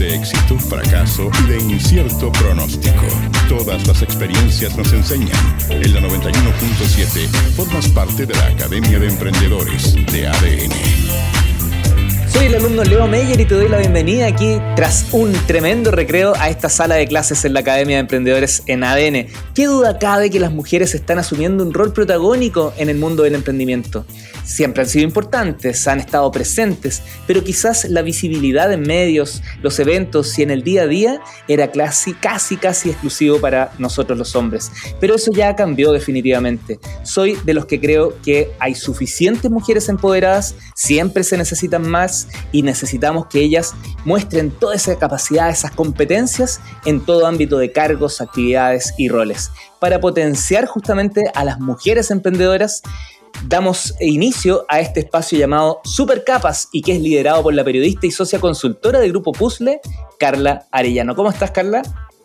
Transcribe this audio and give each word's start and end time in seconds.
de 0.00 0.14
éxito, 0.14 0.58
fracaso 0.58 1.30
y 1.44 1.50
de 1.50 1.58
incierto 1.58 2.32
pronóstico. 2.32 3.04
Todas 3.50 3.86
las 3.86 4.00
experiencias 4.00 4.74
nos 4.74 4.90
enseñan. 4.94 5.28
En 5.68 5.92
la 5.92 6.00
91.7 6.00 7.28
formas 7.54 7.86
parte 7.88 8.24
de 8.24 8.34
la 8.34 8.46
Academia 8.46 8.98
de 8.98 9.08
Emprendedores 9.08 9.94
de 10.10 10.26
ADN. 10.26 10.72
Soy 12.32 12.46
el 12.46 12.54
alumno 12.54 12.82
Leo 12.82 13.06
Meyer 13.08 13.38
y 13.40 13.44
te 13.44 13.54
doy 13.54 13.68
la 13.68 13.76
bienvenida 13.76 14.26
aquí 14.26 14.56
tras 14.74 15.08
un 15.12 15.34
tremendo 15.46 15.90
recreo 15.90 16.32
a 16.36 16.48
esta 16.48 16.70
sala 16.70 16.94
de 16.94 17.06
clases 17.06 17.44
en 17.44 17.52
la 17.52 17.60
Academia 17.60 17.96
de 17.96 18.00
Emprendedores 18.00 18.62
en 18.66 18.84
ADN. 18.84 19.26
¿Qué 19.54 19.66
duda 19.66 19.98
cabe 19.98 20.30
que 20.30 20.40
las 20.40 20.52
mujeres 20.52 20.94
están 20.94 21.18
asumiendo 21.18 21.62
un 21.62 21.74
rol 21.74 21.92
protagónico 21.92 22.72
en 22.78 22.88
el 22.88 22.96
mundo 22.96 23.24
del 23.24 23.34
emprendimiento? 23.34 24.06
Siempre 24.44 24.82
han 24.82 24.88
sido 24.88 25.04
importantes, 25.04 25.86
han 25.86 26.00
estado 26.00 26.30
presentes, 26.30 27.02
pero 27.26 27.44
quizás 27.44 27.84
la 27.84 28.02
visibilidad 28.02 28.72
en 28.72 28.82
medios, 28.82 29.42
los 29.62 29.78
eventos 29.78 30.38
y 30.38 30.42
en 30.42 30.50
el 30.50 30.62
día 30.62 30.82
a 30.82 30.86
día 30.86 31.20
era 31.48 31.70
casi, 31.70 32.14
casi, 32.14 32.56
casi 32.56 32.90
exclusivo 32.90 33.40
para 33.40 33.72
nosotros 33.78 34.18
los 34.18 34.34
hombres. 34.34 34.70
Pero 35.00 35.14
eso 35.14 35.30
ya 35.32 35.54
cambió 35.56 35.92
definitivamente. 35.92 36.80
Soy 37.02 37.36
de 37.44 37.54
los 37.54 37.66
que 37.66 37.80
creo 37.80 38.14
que 38.22 38.52
hay 38.58 38.74
suficientes 38.74 39.50
mujeres 39.50 39.88
empoderadas, 39.88 40.54
siempre 40.74 41.24
se 41.24 41.36
necesitan 41.36 41.88
más 41.88 42.28
y 42.52 42.62
necesitamos 42.62 43.26
que 43.26 43.40
ellas 43.40 43.74
muestren 44.04 44.50
toda 44.50 44.74
esa 44.74 44.98
capacidad, 44.98 45.50
esas 45.50 45.72
competencias 45.72 46.60
en 46.84 47.00
todo 47.00 47.26
ámbito 47.26 47.58
de 47.58 47.72
cargos, 47.72 48.20
actividades 48.20 48.94
y 48.96 49.08
roles. 49.08 49.50
Para 49.78 50.00
potenciar 50.00 50.66
justamente 50.66 51.24
a 51.34 51.44
las 51.44 51.58
mujeres 51.58 52.10
emprendedoras, 52.10 52.82
damos 53.46 53.94
inicio 54.00 54.64
a 54.68 54.80
este 54.80 55.00
espacio 55.00 55.38
llamado 55.38 55.80
Super 55.84 56.24
Capas 56.24 56.68
y 56.72 56.82
que 56.82 56.94
es 56.94 57.00
liderado 57.00 57.42
por 57.42 57.54
la 57.54 57.64
periodista 57.64 58.06
y 58.06 58.10
socia 58.10 58.38
consultora 58.38 59.00
del 59.00 59.10
grupo 59.10 59.32
Puzzle, 59.32 59.80
Carla 60.18 60.66
Arellano. 60.70 61.14
¿Cómo 61.14 61.30
estás, 61.30 61.50
Carla? 61.50 61.82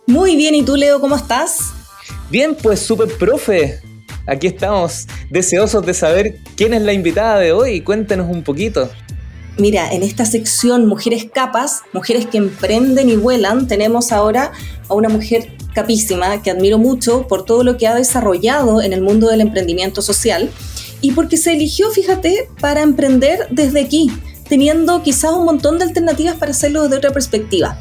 Muy 0.08 0.36
bien, 0.36 0.56
¿y 0.56 0.64
tú, 0.64 0.76
Leo, 0.76 1.00
cómo 1.00 1.16
estás? 1.16 1.72
Bien, 2.30 2.56
pues 2.56 2.80
super 2.80 3.08
profe. 3.18 3.80
Aquí 4.28 4.48
estamos 4.48 5.08
deseosos 5.30 5.86
de 5.86 5.94
saber 5.94 6.40
quién 6.56 6.74
es 6.74 6.82
la 6.82 6.94
invitada 6.94 7.40
de 7.40 7.52
hoy. 7.52 7.82
Cuéntanos 7.82 8.30
un 8.30 8.44
poquito. 8.44 8.90
Mira, 9.58 9.94
en 9.94 10.04
esta 10.04 10.26
sección 10.26 10.86
Mujeres 10.86 11.28
Capas, 11.34 11.82
mujeres 11.94 12.26
que 12.26 12.38
emprenden 12.38 13.10
y 13.10 13.16
vuelan, 13.16 13.68
tenemos 13.68 14.12
ahora 14.12 14.52
a 14.90 14.94
una 14.94 15.08
mujer 15.08 15.56
capísima 15.74 16.42
que 16.42 16.52
admiro 16.52 16.78
mucho 16.78 17.28
por 17.28 17.46
todo 17.46 17.64
lo 17.64 17.78
que 17.78 17.88
ha 17.88 17.96
desarrollado 17.96 18.82
en 18.82 18.94
el 18.94 19.02
mundo 19.02 19.30
del 19.30 19.42
emprendimiento 19.42 20.02
social 20.02 20.50
y 21.06 21.12
porque 21.12 21.38
se 21.38 21.54
eligió, 21.54 21.92
fíjate, 21.92 22.50
para 22.60 22.82
emprender 22.82 23.46
desde 23.52 23.80
aquí, 23.82 24.12
teniendo 24.50 25.04
quizás 25.04 25.34
un 25.34 25.46
montón 25.46 25.78
de 25.78 25.84
alternativas 25.84 26.36
para 26.36 26.50
hacerlo 26.50 26.82
desde 26.82 26.98
otra 26.98 27.12
perspectiva. 27.12 27.80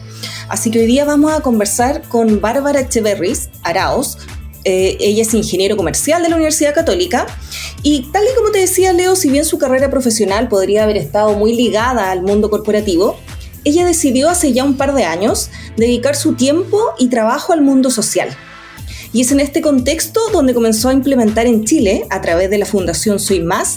Así 0.50 0.70
que 0.70 0.80
hoy 0.80 0.86
día 0.86 1.06
vamos 1.06 1.32
a 1.32 1.40
conversar 1.40 2.02
con 2.02 2.42
Bárbara 2.42 2.80
Echeverris 2.80 3.48
Araos, 3.62 4.18
eh, 4.64 4.98
ella 5.00 5.22
es 5.22 5.32
ingeniero 5.32 5.74
comercial 5.74 6.22
de 6.22 6.28
la 6.28 6.36
Universidad 6.36 6.74
Católica 6.74 7.26
y 7.82 8.10
tal 8.12 8.24
y 8.24 8.36
como 8.36 8.50
te 8.50 8.58
decía 8.58 8.92
Leo, 8.92 9.16
si 9.16 9.30
bien 9.30 9.46
su 9.46 9.56
carrera 9.56 9.88
profesional 9.88 10.48
podría 10.48 10.84
haber 10.84 10.98
estado 10.98 11.32
muy 11.32 11.54
ligada 11.54 12.10
al 12.10 12.20
mundo 12.20 12.50
corporativo, 12.50 13.18
ella 13.64 13.86
decidió 13.86 14.28
hace 14.28 14.52
ya 14.52 14.64
un 14.64 14.76
par 14.76 14.94
de 14.94 15.04
años 15.04 15.48
dedicar 15.78 16.14
su 16.14 16.34
tiempo 16.34 16.78
y 16.98 17.08
trabajo 17.08 17.54
al 17.54 17.62
mundo 17.62 17.90
social. 17.90 18.36
Y 19.14 19.20
es 19.20 19.30
en 19.30 19.38
este 19.38 19.62
contexto 19.62 20.20
donde 20.32 20.54
comenzó 20.54 20.88
a 20.88 20.92
implementar 20.92 21.46
en 21.46 21.64
Chile, 21.64 22.04
a 22.10 22.20
través 22.20 22.50
de 22.50 22.58
la 22.58 22.66
Fundación 22.66 23.20
Soy 23.20 23.38
Más, 23.38 23.76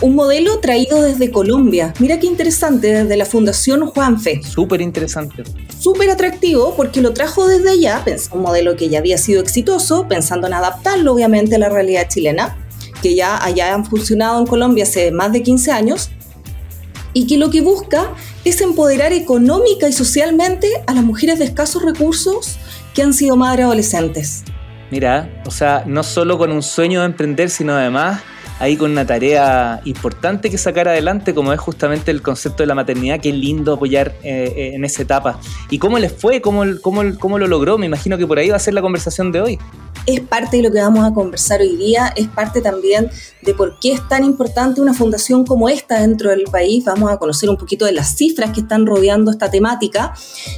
un 0.00 0.16
modelo 0.16 0.58
traído 0.58 1.00
desde 1.00 1.30
Colombia. 1.30 1.94
Mira 2.00 2.18
qué 2.18 2.26
interesante, 2.26 2.88
desde 2.88 3.16
la 3.16 3.24
Fundación 3.24 3.86
Juanfe. 3.86 4.42
Súper 4.42 4.80
interesante. 4.80 5.44
Súper 5.78 6.10
atractivo 6.10 6.74
porque 6.76 7.00
lo 7.00 7.12
trajo 7.12 7.46
desde 7.46 7.70
allá, 7.70 8.04
un 8.32 8.42
modelo 8.42 8.74
que 8.74 8.88
ya 8.88 8.98
había 8.98 9.18
sido 9.18 9.40
exitoso, 9.40 10.08
pensando 10.08 10.48
en 10.48 10.54
adaptarlo 10.54 11.12
obviamente 11.12 11.54
a 11.54 11.58
la 11.60 11.68
realidad 11.68 12.08
chilena, 12.08 12.56
que 13.02 13.14
ya 13.14 13.40
allá 13.40 13.74
han 13.74 13.86
funcionado 13.86 14.40
en 14.40 14.46
Colombia 14.46 14.82
hace 14.82 15.12
más 15.12 15.32
de 15.32 15.44
15 15.44 15.70
años, 15.70 16.10
y 17.12 17.28
que 17.28 17.38
lo 17.38 17.50
que 17.50 17.60
busca 17.60 18.12
es 18.44 18.60
empoderar 18.60 19.12
económica 19.12 19.88
y 19.88 19.92
socialmente 19.92 20.68
a 20.88 20.94
las 20.94 21.04
mujeres 21.04 21.38
de 21.38 21.44
escasos 21.44 21.84
recursos 21.84 22.56
que 22.94 23.02
han 23.02 23.14
sido 23.14 23.36
madres 23.36 23.66
adolescentes. 23.66 24.42
Mira, 24.92 25.26
o 25.46 25.50
sea, 25.50 25.84
no 25.86 26.02
solo 26.02 26.36
con 26.36 26.52
un 26.52 26.62
sueño 26.62 27.00
de 27.00 27.06
emprender, 27.06 27.48
sino 27.48 27.72
además 27.72 28.20
ahí 28.58 28.76
con 28.76 28.90
una 28.90 29.06
tarea 29.06 29.80
importante 29.84 30.50
que 30.50 30.58
sacar 30.58 30.88
adelante, 30.88 31.34
como 31.34 31.52
es 31.52 31.60
justamente 31.60 32.10
el 32.10 32.22
concepto 32.22 32.62
de 32.62 32.66
la 32.66 32.74
maternidad. 32.74 33.20
Qué 33.20 33.32
lindo 33.32 33.74
apoyar 33.74 34.14
eh, 34.22 34.52
eh, 34.56 34.72
en 34.74 34.84
esa 34.84 35.02
etapa. 35.02 35.38
¿Y 35.70 35.78
cómo 35.78 35.98
les 35.98 36.12
fue? 36.12 36.40
¿Cómo, 36.40 36.64
cómo, 36.80 37.02
¿Cómo 37.18 37.38
lo 37.38 37.46
logró? 37.46 37.78
Me 37.78 37.86
imagino 37.86 38.18
que 38.18 38.26
por 38.26 38.38
ahí 38.38 38.50
va 38.50 38.56
a 38.56 38.60
ser 38.60 38.74
la 38.74 38.82
conversación 38.82 39.32
de 39.32 39.40
hoy 39.40 39.58
es 40.06 40.20
parte 40.20 40.56
de 40.56 40.64
lo 40.64 40.72
que 40.72 40.80
vamos 40.80 41.04
a 41.04 41.14
conversar 41.14 41.60
hoy 41.60 41.76
día, 41.76 42.12
es 42.16 42.28
parte 42.28 42.60
también 42.60 43.10
de 43.42 43.54
por 43.54 43.78
qué 43.78 43.92
es 43.92 44.08
tan 44.08 44.24
importante 44.24 44.80
una 44.80 44.94
fundación 44.94 45.44
como 45.44 45.68
esta 45.68 46.00
dentro 46.00 46.30
del 46.30 46.44
país. 46.44 46.84
Vamos 46.84 47.10
a 47.10 47.18
conocer 47.18 47.48
un 47.48 47.56
poquito 47.56 47.84
de 47.84 47.92
las 47.92 48.16
cifras 48.16 48.52
que 48.52 48.60
están 48.60 48.86
rodeando 48.86 49.30
esta 49.30 49.50
temática. 49.50 50.14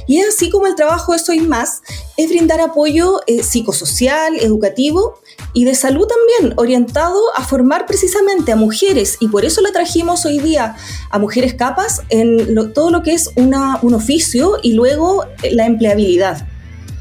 Y 0.07 0.19
es 0.19 0.29
así 0.29 0.49
como 0.49 0.67
el 0.67 0.75
trabajo 0.75 1.13
de 1.13 1.19
Soy 1.19 1.39
Más 1.41 1.81
es 2.17 2.29
brindar 2.29 2.61
apoyo 2.61 3.21
eh, 3.27 3.43
psicosocial, 3.43 4.35
educativo 4.39 5.19
y 5.53 5.65
de 5.65 5.75
salud 5.75 6.07
también, 6.07 6.53
orientado 6.57 7.19
a 7.35 7.43
formar 7.43 7.84
precisamente 7.85 8.51
a 8.51 8.55
mujeres. 8.55 9.17
Y 9.19 9.27
por 9.27 9.45
eso 9.45 9.61
la 9.61 9.71
trajimos 9.71 10.25
hoy 10.25 10.39
día 10.39 10.75
a 11.09 11.19
Mujeres 11.19 11.53
Capas 11.53 12.01
en 12.09 12.73
todo 12.73 12.91
lo 12.91 13.03
que 13.03 13.13
es 13.13 13.29
una, 13.35 13.79
un 13.81 13.93
oficio 13.93 14.57
y 14.61 14.73
luego 14.73 15.25
la 15.51 15.65
empleabilidad. 15.65 16.47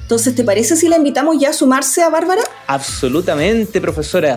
Entonces, 0.02 0.34
¿te 0.34 0.44
parece 0.44 0.76
si 0.76 0.88
la 0.88 0.96
invitamos 0.96 1.36
ya 1.40 1.50
a 1.50 1.52
sumarse 1.54 2.02
a 2.02 2.10
Bárbara? 2.10 2.42
Absolutamente, 2.66 3.80
profesora. 3.80 4.36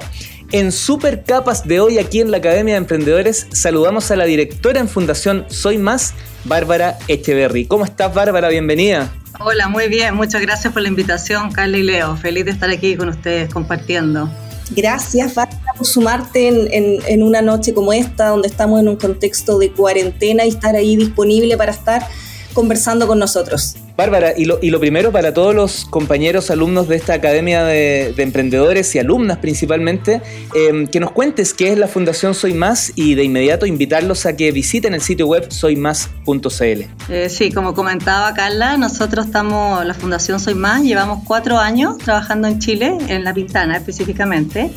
En 0.54 0.72
Super 0.72 1.24
Capas 1.24 1.68
de 1.68 1.82
hoy 1.82 1.98
aquí 1.98 2.22
en 2.22 2.32
la 2.32 2.38
Academia 2.38 2.76
de 2.76 2.78
Emprendedores 2.78 3.48
saludamos 3.52 4.10
a 4.12 4.16
la 4.16 4.24
directora 4.24 4.80
en 4.80 4.88
Fundación 4.88 5.46
Soy 5.50 5.78
Más, 5.78 6.14
Bárbara 6.46 6.98
Echeverry. 7.10 7.66
¿Cómo 7.66 7.84
estás, 7.84 8.14
Bárbara? 8.14 8.48
Bienvenida. 8.48 9.14
Hola, 9.40 9.68
muy 9.68 9.90
bien. 9.90 10.16
Muchas 10.16 10.42
gracias 10.42 10.72
por 10.72 10.82
la 10.82 10.88
invitación, 10.88 11.52
Carla 11.52 11.78
y 11.78 11.84
Leo. 11.84 12.16
Feliz 12.16 12.46
de 12.46 12.52
estar 12.52 12.70
aquí 12.70 12.96
con 12.96 13.10
ustedes 13.10 13.54
compartiendo. 13.54 14.30
Gracias, 14.72 15.36
Bárbara, 15.36 15.67
sumarte 15.82 16.48
en, 16.48 17.00
en 17.06 17.24
una 17.24 17.42
noche 17.42 17.74
como 17.74 17.94
esta, 17.94 18.30
donde 18.30 18.48
estamos 18.48 18.80
en 18.80 18.90
un 18.90 18.96
contexto 18.96 19.58
de 19.60 19.72
cuarentena 19.72 20.46
y 20.46 20.50
estar 20.50 20.76
ahí 20.76 20.96
disponible 20.96 21.58
para 21.58 21.72
estar 21.72 22.08
conversando 22.54 23.06
con 23.06 23.20
nosotros. 23.20 23.76
Bárbara, 23.98 24.34
y 24.38 24.46
lo, 24.46 24.60
y 24.62 24.70
lo 24.70 24.80
primero 24.80 25.12
para 25.12 25.34
todos 25.34 25.56
los 25.56 25.86
compañeros, 25.86 26.52
alumnos 26.52 26.88
de 26.88 26.96
esta 26.96 27.14
Academia 27.14 27.64
de, 27.64 28.14
Emprendedores 28.18 28.94
y 28.94 29.00
alumnas 29.00 29.38
principalmente, 29.38 30.22
em, 30.54 30.86
que 30.86 31.00
nos 31.00 31.12
cuentes 31.12 31.54
qué 31.54 31.72
es 31.72 31.80
la 31.80 31.88
Fundación 31.88 32.36
Soy 32.36 32.54
Más 32.54 32.94
y 32.96 33.16
de 33.16 33.24
inmediato 33.24 33.66
invitarlos 33.66 34.28
a 34.28 34.36
que 34.36 34.52
visiten 34.52 34.94
el 34.94 35.02
sitio 35.02 35.26
web 35.26 35.52
soymás.cl. 35.52 36.82
Eh, 37.10 37.30
sí, 37.30 37.52
como 37.52 37.74
comentaba 37.74 38.32
Carla, 38.36 38.78
nosotros 38.78 39.26
estamos, 39.26 39.84
la 39.84 39.96
Fundación 39.96 40.40
Soy 40.40 40.54
Más, 40.54 40.84
llevamos 40.84 41.24
cuatro 41.26 41.58
años 41.58 41.98
trabajando 41.98 42.48
en 42.48 42.60
Chile, 42.60 42.96
en 43.08 43.24
La 43.24 43.34
Pintana 43.34 43.78
específicamente, 43.78 44.70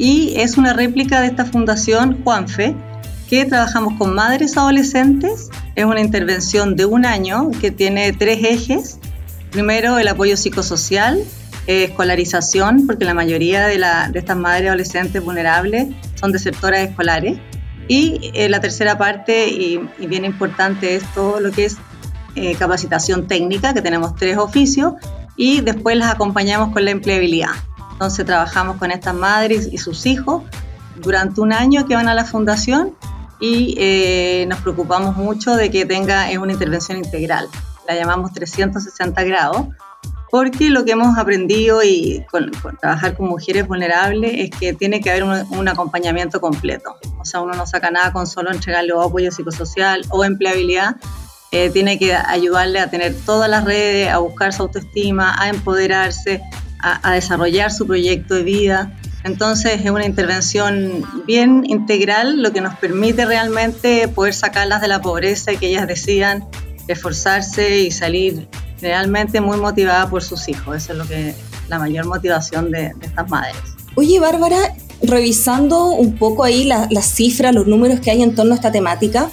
y 0.00 0.32
es 0.40 0.56
una 0.56 0.72
réplica 0.72 1.20
de 1.20 1.26
esta 1.26 1.44
Fundación 1.44 2.24
Juanfe, 2.24 2.74
que 3.28 3.44
trabajamos 3.44 3.98
con 3.98 4.14
madres 4.14 4.56
adolescentes. 4.56 5.50
Es 5.74 5.84
una 5.84 6.00
intervención 6.00 6.74
de 6.74 6.86
un 6.86 7.04
año 7.04 7.50
que 7.60 7.70
tiene 7.70 8.10
tres 8.14 8.42
ejes. 8.42 8.98
Primero, 9.50 9.98
el 9.98 10.08
apoyo 10.08 10.38
psicosocial, 10.38 11.22
eh, 11.66 11.84
escolarización, 11.84 12.86
porque 12.86 13.04
la 13.04 13.12
mayoría 13.12 13.66
de, 13.66 13.78
estas 14.14 14.36
madres 14.38 14.68
adolescentes 14.68 15.22
vulnerables 15.22 15.88
son 16.14 16.32
desertoras 16.32 16.80
escolares. 16.88 17.38
Y 17.86 18.30
eh, 18.32 18.48
la 18.48 18.60
tercera 18.60 18.96
parte, 18.96 19.48
y, 19.48 19.80
bien 20.06 20.24
importante, 20.24 20.96
es 20.96 21.04
todo 21.12 21.40
lo 21.40 21.50
que 21.50 21.66
es 21.66 21.76
eh, 22.36 22.54
capacitación 22.54 23.28
técnica, 23.28 23.74
que 23.74 23.82
tenemos 23.82 24.16
tres 24.16 24.38
oficios, 24.38 24.94
y 25.36 25.60
después 25.60 25.94
las 25.98 26.10
acompañamos 26.10 26.72
con 26.72 26.86
la 26.86 26.90
empleabilidad. 26.90 27.50
Entonces 28.00 28.24
trabajamos 28.24 28.78
con 28.78 28.90
estas 28.90 29.14
madres 29.14 29.68
y 29.70 29.76
sus 29.76 30.06
hijos 30.06 30.42
durante 30.96 31.42
un 31.42 31.52
año 31.52 31.86
que 31.86 31.94
van 31.94 32.08
a 32.08 32.14
la 32.14 32.24
fundación 32.24 32.96
y 33.38 33.74
eh, 33.76 34.46
nos 34.48 34.58
preocupamos 34.60 35.18
mucho 35.18 35.54
de 35.54 35.70
que 35.70 35.84
tenga 35.84 36.26
una 36.40 36.54
intervención 36.54 36.96
integral. 36.96 37.46
La 37.86 37.94
llamamos 37.94 38.32
360 38.32 39.22
grados, 39.24 39.66
porque 40.30 40.70
lo 40.70 40.86
que 40.86 40.92
hemos 40.92 41.18
aprendido 41.18 41.82
y 41.82 42.24
con, 42.30 42.50
trabajar 42.80 43.18
con 43.18 43.28
mujeres 43.28 43.68
vulnerables 43.68 44.32
es 44.34 44.50
que 44.58 44.72
tiene 44.72 45.02
que 45.02 45.10
haber 45.10 45.24
un, 45.24 45.68
acompañamiento 45.68 46.40
completo. 46.40 46.96
O 47.18 47.26
sea, 47.26 47.42
uno 47.42 47.52
no 47.52 47.66
saca 47.66 47.90
nada 47.90 48.14
con 48.14 48.26
solo 48.26 48.50
entregarle 48.50 48.94
apoyo 48.98 49.30
psicosocial 49.30 50.06
o 50.08 50.24
empleabilidad. 50.24 50.96
Eh, 51.52 51.68
tiene 51.68 51.98
que 51.98 52.14
ayudarle 52.14 52.80
a 52.80 52.88
tener 52.88 53.14
todas 53.26 53.50
las 53.50 53.66
redes, 53.66 54.08
a 54.08 54.16
buscar 54.18 54.54
su 54.54 54.62
autoestima, 54.62 55.34
a 55.38 55.50
empoderarse, 55.50 56.40
a 56.82 57.12
desarrollar 57.12 57.72
su 57.72 57.86
proyecto 57.86 58.34
de 58.34 58.42
vida. 58.42 58.92
Entonces 59.22 59.80
es 59.84 59.90
una 59.90 60.06
intervención 60.06 61.04
bien 61.26 61.64
integral, 61.66 62.42
lo 62.42 62.52
que 62.52 62.60
nos 62.60 62.76
permite 62.76 63.26
realmente 63.26 64.08
poder 64.08 64.32
sacarlas 64.32 64.80
de 64.80 64.88
la 64.88 65.02
pobreza 65.02 65.52
y 65.52 65.58
que 65.58 65.68
ellas 65.68 65.86
decidan 65.86 66.46
esforzarse 66.88 67.80
y 67.80 67.90
salir 67.90 68.48
realmente 68.80 69.40
muy 69.40 69.58
motivada 69.58 70.08
por 70.08 70.22
sus 70.22 70.48
hijos. 70.48 70.76
Eso 70.76 70.92
es 70.92 70.98
lo 70.98 71.06
que 71.06 71.34
la 71.68 71.78
mayor 71.78 72.06
motivación 72.06 72.70
de, 72.70 72.92
estas 73.02 73.28
madres. 73.28 73.56
Oye, 73.94 74.18
Bárbara, 74.18 74.74
revisando 75.02 75.90
un 75.90 76.16
poco 76.16 76.44
ahí 76.44 76.64
las 76.64 77.06
cifras, 77.06 77.54
los 77.54 77.66
números 77.66 78.00
que 78.00 78.10
hay 78.10 78.22
en 78.22 78.34
torno 78.34 78.52
a 78.52 78.56
esta 78.56 78.72
temática, 78.72 79.30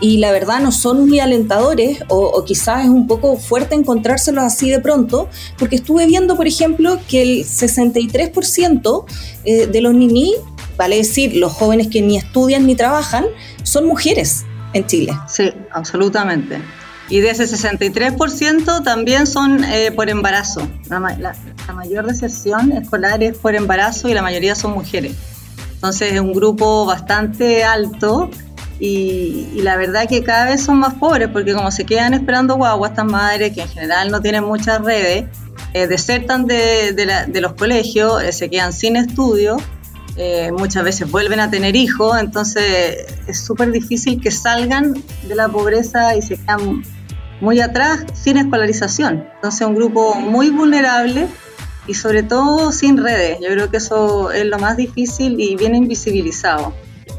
y 0.00 0.18
la 0.18 0.30
verdad 0.30 0.60
no 0.60 0.72
son 0.72 1.08
muy 1.08 1.20
alentadores 1.20 2.00
o, 2.08 2.44
quizás 2.44 2.84
es 2.84 2.90
un 2.90 3.06
poco 3.06 3.36
fuerte 3.36 3.74
encontrárselos 3.74 4.44
así 4.44 4.70
de 4.70 4.80
pronto, 4.80 5.28
porque 5.58 5.76
estuve 5.76 6.06
viendo, 6.06 6.36
por 6.36 6.46
ejemplo, 6.46 6.98
que 7.08 7.22
el 7.22 7.44
63% 7.44 9.04
eh, 9.44 9.66
de 9.66 9.80
los 9.80 9.94
niní, 9.94 10.34
vale 10.76 10.96
decir, 10.96 11.36
los 11.36 11.52
jóvenes 11.52 11.88
que 11.88 12.02
ni 12.02 12.16
estudian 12.16 12.66
ni 12.66 12.74
trabajan, 12.74 13.24
son 13.62 13.86
mujeres 13.86 14.44
en 14.72 14.86
Chile. 14.86 15.12
Sí, 15.28 15.52
absolutamente. 15.72 16.60
Y 17.08 17.20
de 17.20 17.30
ese 17.30 17.44
63% 17.44 18.82
también 18.82 19.26
son 19.26 19.62
eh, 19.64 19.92
por 19.92 20.10
embarazo. 20.10 20.66
La, 20.88 21.00
mayor 21.72 22.06
deserción 22.06 22.72
escolar 22.72 23.22
es 23.22 23.36
por 23.36 23.54
embarazo 23.54 24.08
y 24.08 24.14
la 24.14 24.22
mayoría 24.22 24.54
son 24.54 24.72
mujeres. 24.72 25.14
Entonces 25.74 26.14
es 26.14 26.20
un 26.20 26.32
grupo 26.32 26.84
bastante 26.86 27.64
alto 27.64 28.30
y, 28.78 29.60
la 29.62 29.76
verdad 29.76 30.06
que 30.08 30.22
cada 30.22 30.46
vez 30.46 30.62
son 30.62 30.78
más 30.78 30.94
pobres 30.94 31.28
porque 31.28 31.54
como 31.54 31.70
se 31.70 31.84
quedan 31.84 32.14
esperando 32.14 32.56
guagua 32.56 32.88
estas 32.88 33.06
madres 33.06 33.52
que 33.54 33.62
en 33.62 33.68
general 33.68 34.10
no 34.10 34.20
tienen 34.20 34.44
muchas 34.44 34.82
redes, 34.82 35.24
eh, 35.72 35.86
desertan 35.86 36.46
de, 36.46 36.92
de, 36.92 37.40
los 37.40 37.54
colegios, 37.54 38.22
eh, 38.22 38.32
se 38.32 38.50
quedan 38.50 38.72
sin 38.72 38.96
estudio, 38.96 39.56
eh, 40.16 40.50
muchas 40.52 40.84
veces 40.84 41.10
vuelven 41.10 41.40
a 41.40 41.50
tener 41.50 41.74
hijos, 41.74 42.18
entonces 42.20 43.06
es 43.26 43.40
súper 43.40 43.72
difícil 43.72 44.20
que 44.20 44.30
salgan 44.30 44.94
de 45.26 45.34
la 45.34 45.48
pobreza 45.48 46.14
y 46.14 46.22
se 46.22 46.36
quedan 46.36 46.84
muy 47.40 47.60
atrás 47.60 48.04
sin 48.14 48.36
escolarización. 48.36 49.26
Entonces 49.36 49.66
un 49.66 49.74
grupo 49.74 50.14
muy 50.14 50.50
vulnerable 50.50 51.28
y 51.86 51.94
sobre 51.94 52.22
todo 52.22 52.72
sin 52.72 52.96
redes. 52.96 53.38
Yo 53.40 53.48
creo 53.48 53.70
que 53.70 53.78
eso 53.78 54.30
es 54.30 54.44
lo 54.44 54.58
más 54.58 54.76
difícil 54.76 55.38
y 55.40 55.56
bien 55.56 55.74
invisibilizado 55.74 56.74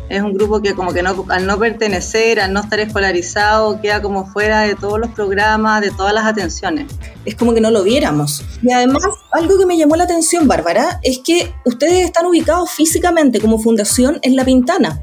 es 0.10 0.22
un 0.22 0.34
grupo 0.34 0.62
que 0.62 0.74
como 0.74 0.94
que 0.94 1.04
no, 1.04 1.26
al 1.30 1.46
no 1.46 1.58
pertenecer, 1.58 2.40
al 2.40 2.54
no 2.54 2.62
estar 2.62 2.80
escolarizado, 2.80 3.82
queda 3.82 4.02
como 4.02 4.26
fuera 4.26 4.62
de 4.62 4.76
todos 4.76 5.00
los 5.00 5.10
programas, 5.12 5.82
de 5.82 5.92
todas 5.92 6.14
las 6.14 6.26
atenciones. 6.26 6.88
Es 7.26 7.36
como 7.36 7.54
que 7.54 7.62
no 7.62 7.72
lo 7.72 7.84
viéramos. 7.84 8.44
Y 8.62 8.72
además, 8.72 9.04
algo 9.32 9.58
que 9.58 9.66
me 9.66 9.78
llamó 9.78 9.96
la 9.96 10.06
atención, 10.06 10.48
Bárbara, 10.48 11.00
es 11.04 11.20
que 11.20 11.54
ustedes 11.66 12.06
están 12.06 12.26
ubicados 12.26 12.72
físicamente 12.72 13.40
como 13.40 13.60
fundación 13.60 14.20
en 14.22 14.36
La 14.36 14.46
Pintana. 14.46 15.02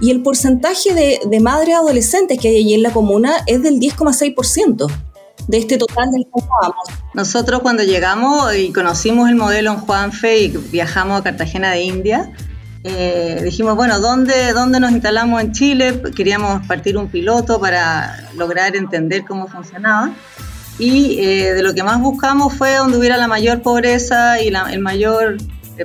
Y 0.00 0.10
el 0.10 0.22
porcentaje 0.22 0.94
de, 0.94 1.20
de 1.24 1.40
madres 1.40 1.74
adolescentes 1.74 2.38
que 2.38 2.48
hay 2.48 2.56
allí 2.56 2.74
en 2.74 2.82
la 2.82 2.92
comuna 2.92 3.32
es 3.46 3.62
del 3.62 3.78
10,6% 3.78 4.90
de 5.48 5.58
este 5.58 5.78
total 5.78 6.10
del 6.10 6.24
que 6.24 6.42
hablábamos. 6.42 6.88
Nosotros 7.14 7.60
cuando 7.60 7.82
llegamos 7.82 8.54
y 8.56 8.72
conocimos 8.72 9.28
el 9.28 9.36
modelo 9.36 9.72
en 9.72 9.78
Juanfe 9.78 10.38
y 10.38 10.48
viajamos 10.48 11.20
a 11.20 11.24
Cartagena 11.24 11.70
de 11.72 11.82
India, 11.82 12.32
eh, 12.88 13.40
dijimos, 13.42 13.74
bueno, 13.74 13.98
¿dónde, 13.98 14.52
¿dónde 14.52 14.78
nos 14.78 14.92
instalamos 14.92 15.40
en 15.42 15.50
Chile? 15.50 16.00
Queríamos 16.14 16.64
partir 16.66 16.96
un 16.96 17.08
piloto 17.08 17.60
para 17.60 18.16
lograr 18.36 18.76
entender 18.76 19.24
cómo 19.26 19.48
funcionaba. 19.48 20.12
Y 20.78 21.18
eh, 21.18 21.54
de 21.54 21.62
lo 21.64 21.74
que 21.74 21.82
más 21.82 22.00
buscamos 22.00 22.54
fue 22.54 22.76
donde 22.76 22.96
hubiera 22.96 23.16
la 23.16 23.26
mayor 23.26 23.60
pobreza 23.62 24.40
y 24.40 24.50
la 24.50 24.72
el 24.72 24.78
mayor, 24.78 25.36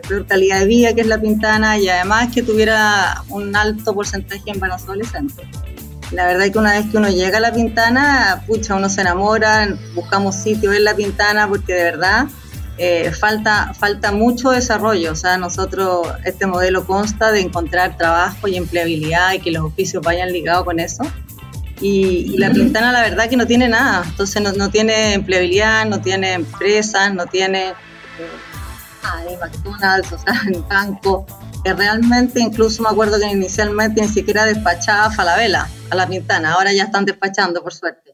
peor 0.07 0.27
calidad 0.27 0.59
de 0.59 0.65
vida, 0.67 0.93
que 0.93 1.01
es 1.01 1.07
la 1.07 1.19
Pintana, 1.19 1.79
y 1.79 1.89
además 1.89 2.31
que 2.31 2.43
tuviera 2.43 3.23
un 3.29 3.55
alto 3.55 3.95
porcentaje 3.95 4.43
de 4.45 4.51
embarazo 4.51 4.91
adolescente. 4.91 5.43
La 6.11 6.27
verdad 6.27 6.45
es 6.45 6.51
que 6.51 6.59
una 6.59 6.73
vez 6.73 6.85
que 6.91 6.97
uno 6.97 7.09
llega 7.09 7.37
a 7.39 7.41
la 7.41 7.51
Pintana, 7.51 8.43
pucha, 8.45 8.75
uno 8.75 8.89
se 8.89 9.01
enamora, 9.01 9.75
buscamos 9.95 10.35
sitio 10.35 10.71
en 10.71 10.83
la 10.83 10.93
Pintana 10.93 11.47
porque 11.47 11.73
de 11.73 11.83
verdad 11.83 12.27
eh, 12.77 13.11
falta, 13.11 13.73
falta 13.73 14.11
mucho 14.11 14.49
desarrollo. 14.51 15.11
O 15.11 15.15
sea, 15.15 15.37
nosotros, 15.37 16.07
este 16.25 16.45
modelo 16.45 16.85
consta 16.85 17.31
de 17.31 17.41
encontrar 17.41 17.97
trabajo 17.97 18.47
y 18.47 18.57
empleabilidad 18.57 19.33
y 19.33 19.39
que 19.39 19.51
los 19.51 19.63
oficios 19.63 20.01
vayan 20.03 20.31
ligados 20.31 20.65
con 20.65 20.79
eso. 20.79 21.03
Y, 21.81 22.37
la 22.37 22.51
Pintana, 22.51 22.91
la 22.91 23.01
verdad, 23.01 23.27
que 23.29 23.37
no 23.37 23.47
tiene 23.47 23.67
nada. 23.67 24.03
Entonces, 24.07 24.41
no, 24.41 24.51
no 24.53 24.69
tiene 24.69 25.13
empleabilidad, 25.13 25.85
no 25.85 25.99
tiene 25.99 26.33
empresas, 26.33 27.13
no 27.13 27.25
tiene 27.25 27.69
eh, 27.69 29.37
McDonald's, 29.39 30.11
o 30.11 30.17
sea, 30.19 30.41
en 30.47 30.67
banco. 30.67 31.25
Que 31.63 31.73
realmente, 31.73 32.39
incluso 32.39 32.81
me 32.81 32.89
acuerdo 32.89 33.19
que 33.19 33.27
inicialmente 33.27 34.01
ni 34.01 34.07
siquiera 34.07 34.45
despachaba 34.45 35.11
Falabella 35.11 35.67
a 35.89 35.95
la 35.95 36.07
Pintana. 36.07 36.53
Ahora 36.53 36.71
ya 36.73 36.83
están 36.83 37.05
despachando, 37.05 37.61
por 37.61 37.73
suerte. 37.73 38.10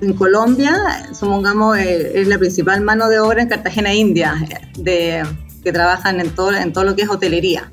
En 0.00 0.12
Colombia, 0.14 1.08
supongamos, 1.12 1.76
eh, 1.78 2.20
es 2.20 2.28
la 2.28 2.38
principal 2.38 2.80
mano 2.82 3.08
de 3.08 3.18
obra 3.18 3.42
en 3.42 3.48
Cartagena, 3.48 3.92
India, 3.92 4.34
de, 4.78 5.24
que 5.64 5.72
trabajan 5.72 6.20
en 6.20 6.30
todo, 6.30 6.54
en 6.54 6.72
todo 6.72 6.84
lo 6.84 6.94
que 6.94 7.02
es 7.02 7.08
hotelería. 7.08 7.70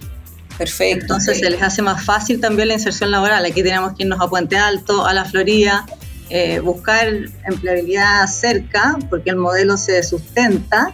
Perfecto. 0.58 1.02
Entonces 1.02 1.40
se 1.40 1.50
les 1.50 1.62
hace 1.62 1.82
más 1.82 2.04
fácil 2.04 2.40
también 2.40 2.70
la 2.70 2.76
inserción 2.76 3.12
laboral. 3.12 3.46
Aquí 3.46 3.62
tenemos 3.62 3.94
que 3.94 4.04
irnos 4.04 4.20
a 4.22 4.28
Puente 4.28 4.58
Alto, 4.58 5.06
a 5.06 5.14
la 5.14 5.26
Florida, 5.26 5.86
eh, 6.30 6.60
buscar 6.60 7.08
empleabilidad 7.46 8.26
cerca, 8.28 8.98
porque 9.10 9.30
el 9.30 9.36
modelo 9.36 9.78
se 9.78 10.02
sustenta 10.02 10.94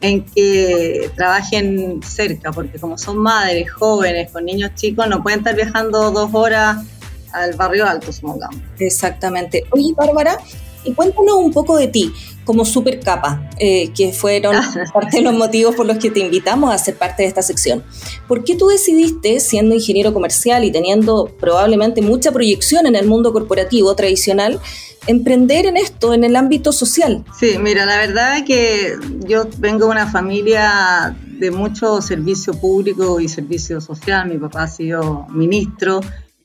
en 0.00 0.24
que 0.24 1.10
trabajen 1.16 2.00
cerca, 2.02 2.52
porque 2.52 2.78
como 2.78 2.98
son 2.98 3.18
madres 3.18 3.70
jóvenes 3.72 4.30
con 4.30 4.44
niños 4.44 4.72
chicos, 4.74 5.08
no 5.08 5.22
pueden 5.22 5.38
estar 5.38 5.54
viajando 5.54 6.10
dos 6.10 6.30
horas 6.34 6.84
al 7.32 7.54
barrio 7.54 7.86
alto, 7.86 8.12
supongamos. 8.12 8.60
Exactamente. 8.78 9.64
Oye, 9.70 9.94
Bárbara, 9.96 10.38
y 10.86 10.94
cuéntanos 10.94 11.34
un 11.34 11.52
poco 11.52 11.76
de 11.76 11.88
ti 11.88 12.12
como 12.44 12.64
super 12.64 13.00
capa, 13.00 13.50
eh, 13.58 13.90
que 13.92 14.12
fueron 14.12 14.54
parte 14.94 15.18
de 15.18 15.22
los 15.22 15.34
motivos 15.34 15.74
por 15.74 15.84
los 15.84 15.98
que 15.98 16.10
te 16.10 16.20
invitamos 16.20 16.72
a 16.72 16.78
ser 16.78 16.96
parte 16.96 17.24
de 17.24 17.28
esta 17.28 17.42
sección. 17.42 17.82
¿Por 18.28 18.44
qué 18.44 18.54
tú 18.54 18.68
decidiste, 18.68 19.40
siendo 19.40 19.74
ingeniero 19.74 20.14
comercial 20.14 20.64
y 20.64 20.70
teniendo 20.70 21.26
probablemente 21.40 22.00
mucha 22.02 22.30
proyección 22.30 22.86
en 22.86 22.94
el 22.94 23.06
mundo 23.06 23.32
corporativo 23.32 23.94
tradicional, 23.96 24.60
emprender 25.08 25.66
en 25.66 25.76
esto, 25.76 26.14
en 26.14 26.22
el 26.22 26.36
ámbito 26.36 26.72
social? 26.72 27.24
Sí, 27.38 27.58
mira, 27.58 27.84
la 27.84 27.98
verdad 27.98 28.38
es 28.38 28.44
que 28.44 28.94
yo 29.26 29.48
vengo 29.58 29.86
de 29.86 29.90
una 29.90 30.10
familia 30.10 31.16
de 31.26 31.50
mucho 31.50 32.00
servicio 32.00 32.54
público 32.54 33.20
y 33.20 33.28
servicio 33.28 33.80
social. 33.80 34.28
Mi 34.28 34.38
papá 34.38 34.62
ha 34.62 34.68
sido 34.68 35.26
ministro. 35.30 36.00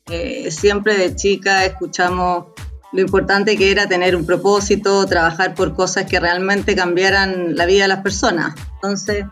Eh, 0.09 0.49
siempre 0.51 0.97
de 0.97 1.15
chica 1.15 1.63
escuchamos 1.63 2.47
lo 2.91 3.01
importante 3.01 3.57
que 3.57 3.71
era 3.71 3.87
tener 3.87 4.15
un 4.15 4.25
propósito, 4.25 5.05
trabajar 5.05 5.55
por 5.55 5.73
cosas 5.73 6.05
que 6.05 6.19
realmente 6.19 6.75
cambiaran 6.75 7.55
la 7.55 7.65
vida 7.65 7.83
de 7.83 7.87
las 7.87 8.01
personas. 8.01 8.53
Entonces, 8.75 9.25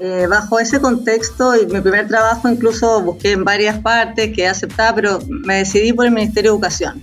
eh, 0.00 0.26
bajo 0.28 0.58
ese 0.58 0.80
contexto, 0.80 1.54
y 1.54 1.66
mi 1.66 1.80
primer 1.80 2.08
trabajo 2.08 2.48
incluso 2.48 3.00
busqué 3.02 3.32
en 3.32 3.44
varias 3.44 3.78
partes 3.78 4.34
que 4.34 4.48
aceptaba, 4.48 4.94
pero 4.94 5.18
me 5.28 5.56
decidí 5.56 5.92
por 5.92 6.06
el 6.06 6.12
Ministerio 6.12 6.50
de 6.50 6.54
Educación. 6.56 7.02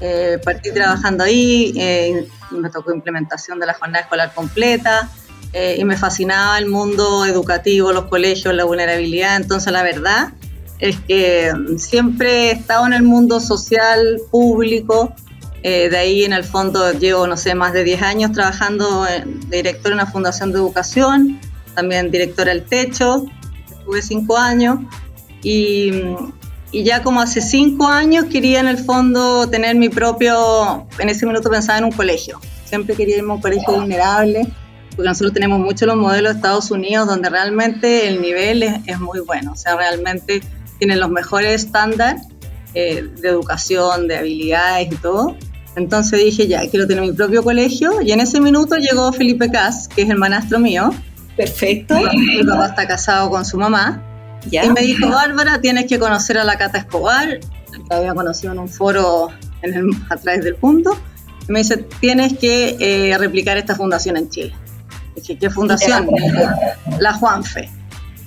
Eh, 0.00 0.38
partí 0.44 0.72
trabajando 0.72 1.24
ahí, 1.24 1.74
eh, 1.76 2.26
me 2.50 2.70
tocó 2.70 2.92
implementación 2.92 3.58
de 3.58 3.66
la 3.66 3.74
jornada 3.74 4.04
escolar 4.04 4.32
completa 4.34 5.08
y 5.78 5.84
me 5.86 5.96
fascinaba 5.96 6.58
el 6.58 6.66
mundo 6.66 7.24
educativo, 7.24 7.90
los 7.90 8.04
colegios, 8.06 8.52
la 8.52 8.64
vulnerabilidad. 8.64 9.36
Entonces, 9.36 9.72
la 9.72 9.82
verdad, 9.82 10.34
es 10.78 11.00
que 11.00 11.52
siempre 11.78 12.48
he 12.48 12.52
estado 12.52 12.86
en 12.86 12.92
el 12.92 13.02
mundo 13.02 13.40
social, 13.40 14.20
público, 14.30 15.14
eh, 15.62 15.88
de 15.88 15.96
ahí 15.96 16.24
en 16.24 16.32
el 16.32 16.44
fondo 16.44 16.92
llevo, 16.92 17.26
no 17.26 17.36
sé, 17.36 17.54
más 17.54 17.72
de 17.72 17.82
10 17.82 18.02
años 18.02 18.32
trabajando 18.32 19.04
de 19.04 19.24
director 19.56 19.90
en 19.90 19.94
una 19.94 20.06
fundación 20.06 20.52
de 20.52 20.58
educación, 20.58 21.40
también 21.74 22.10
directora 22.10 22.52
del 22.52 22.62
Techo, 22.62 23.24
estuve 23.68 24.02
5 24.02 24.36
años 24.36 24.78
y, 25.42 25.90
y, 26.70 26.84
ya 26.84 27.02
como 27.02 27.20
hace 27.20 27.40
5 27.40 27.86
años 27.88 28.26
quería 28.26 28.60
en 28.60 28.68
el 28.68 28.78
fondo 28.78 29.48
tener 29.48 29.76
mi 29.76 29.88
propio, 29.88 30.86
en 30.98 31.08
ese 31.08 31.26
minuto 31.26 31.50
pensaba 31.50 31.78
en 31.78 31.84
un 31.84 31.92
colegio, 31.92 32.38
siempre 32.64 32.94
quería 32.94 33.16
irme 33.16 33.32
a 33.32 33.34
un 33.34 33.40
colegio 33.40 33.74
vulnerable, 33.74 34.46
porque 34.90 35.08
nosotros 35.08 35.32
tenemos 35.32 35.58
muchos 35.58 35.88
los 35.88 35.96
modelos 35.96 36.34
de 36.34 36.36
Estados 36.36 36.70
Unidos 36.70 37.08
donde 37.08 37.28
realmente 37.28 38.06
el 38.08 38.20
nivel 38.22 38.62
es, 38.62 38.74
es 38.86 39.00
muy 39.00 39.20
bueno, 39.20 39.52
o 39.52 39.56
sea, 39.56 39.76
realmente 39.76 40.42
tienen 40.78 41.00
los 41.00 41.10
mejores 41.10 41.64
estándares 41.64 42.22
eh, 42.74 43.08
de 43.20 43.28
educación, 43.28 44.08
de 44.08 44.16
habilidades 44.16 44.92
y 44.92 44.96
todo. 44.96 45.36
Entonces 45.76 46.18
dije, 46.24 46.46
ya, 46.46 46.68
quiero 46.68 46.86
tener 46.86 47.04
mi 47.04 47.12
propio 47.12 47.42
colegio. 47.42 48.00
Y 48.02 48.12
en 48.12 48.20
ese 48.20 48.40
minuto 48.40 48.76
llegó 48.76 49.12
Felipe 49.12 49.50
Cas, 49.50 49.88
que 49.88 50.02
es 50.02 50.10
el 50.10 50.16
manastro 50.16 50.58
mío. 50.58 50.90
Perfecto. 51.36 51.94
Mi 52.12 52.42
papá 52.44 52.66
está 52.66 52.86
casado 52.88 53.30
con 53.30 53.44
su 53.44 53.58
mamá. 53.58 54.02
¿Ya? 54.50 54.64
Y 54.64 54.70
me 54.70 54.80
dijo, 54.80 55.08
Bárbara, 55.08 55.60
tienes 55.60 55.86
que 55.86 55.98
conocer 55.98 56.38
a 56.38 56.44
la 56.44 56.56
Cata 56.56 56.78
Escobar. 56.78 57.40
La 57.90 57.96
había 57.96 58.14
conocido 58.14 58.52
en 58.52 58.58
un 58.58 58.68
foro 58.68 59.28
en 59.62 59.74
el, 59.74 59.90
a 60.10 60.16
través 60.16 60.44
del 60.44 60.56
punto. 60.56 60.98
Y 61.48 61.52
me 61.52 61.60
dice, 61.60 61.76
tienes 62.00 62.38
que 62.38 62.76
eh, 62.80 63.18
replicar 63.18 63.56
esta 63.58 63.74
fundación 63.74 64.16
en 64.16 64.30
Chile. 64.30 64.54
Dije, 65.14 65.38
¿qué 65.38 65.50
fundación? 65.50 66.08
La 66.98 67.12
Juanfe. 67.14 67.70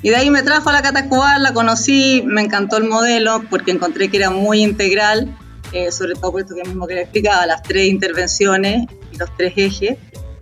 Y 0.01 0.10
de 0.10 0.15
ahí 0.15 0.29
me 0.29 0.44
trajo 0.44 0.70
a 0.70 0.74
la 0.74 0.82
Cata 0.82 1.08
la 1.39 1.53
conocí, 1.53 2.24
me 2.25 2.41
encantó 2.41 2.77
el 2.77 2.86
modelo 2.86 3.44
porque 3.50 3.72
encontré 3.72 4.10
que 4.10 4.18
era 4.18 4.29
muy 4.29 4.62
integral 4.62 5.36
eh, 5.72 5.91
sobre 5.91 6.13
todo 6.15 6.32
por 6.32 6.41
esto 6.41 6.56
que 6.56 6.63
mismo 6.63 6.88
que 6.88 6.96
le 6.96 7.01
explicaba, 7.01 7.46
las 7.46 7.62
tres 7.62 7.88
intervenciones 7.88 8.88
y 9.12 9.18
los 9.18 9.29
tres 9.38 9.53
ejes, 9.56 9.98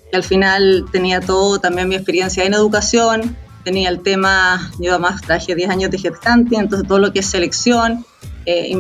que 0.10 0.16
al 0.16 0.24
final 0.24 0.86
tenía 0.92 1.20
todo, 1.20 1.60
también 1.60 1.90
mi 1.90 1.96
experiencia 1.96 2.46
en 2.46 2.54
educación, 2.54 3.36
tenía 3.66 3.90
el 3.90 4.02
tema, 4.02 4.72
yo 4.80 4.92
además 4.92 5.22
traje 5.22 5.54
10 5.54 5.70
años 5.70 5.92
de 5.92 5.98
headhunting, 5.98 6.60
entonces 6.60 6.88
todo 6.88 7.00
lo 7.00 7.12
que 7.12 7.20
es 7.20 7.26
selección, 7.26 8.06
eh, 8.46 8.74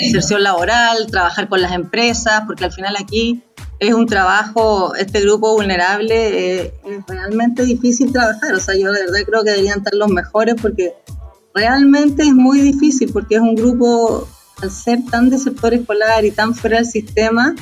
inserción 0.00 0.42
laboral, 0.42 1.06
trabajar 1.08 1.48
con 1.48 1.62
las 1.62 1.70
empresas, 1.70 2.42
porque 2.48 2.64
al 2.64 2.72
final 2.72 2.96
aquí 2.98 3.44
es 3.88 3.94
un 3.94 4.06
trabajo, 4.06 4.94
este 4.94 5.20
grupo 5.20 5.52
vulnerable 5.54 6.60
eh, 6.60 6.74
es 6.84 7.06
realmente 7.06 7.64
difícil 7.64 8.12
trabajar, 8.12 8.54
o 8.54 8.60
sea, 8.60 8.76
yo 8.76 8.92
de 8.92 9.06
verdad 9.06 9.20
creo 9.26 9.42
que 9.42 9.50
deberían 9.50 9.78
estar 9.78 9.94
los 9.94 10.08
mejores 10.08 10.54
porque 10.60 10.94
realmente 11.54 12.22
es 12.22 12.32
muy 12.32 12.60
difícil, 12.60 13.10
porque 13.12 13.36
es 13.36 13.40
un 13.40 13.54
grupo, 13.54 14.28
al 14.62 14.70
ser 14.70 15.00
tan 15.10 15.30
de 15.30 15.38
sector 15.38 15.74
escolar 15.74 16.24
y 16.24 16.30
tan 16.30 16.54
fuera 16.54 16.76
del 16.76 16.86
sistema, 16.86 17.54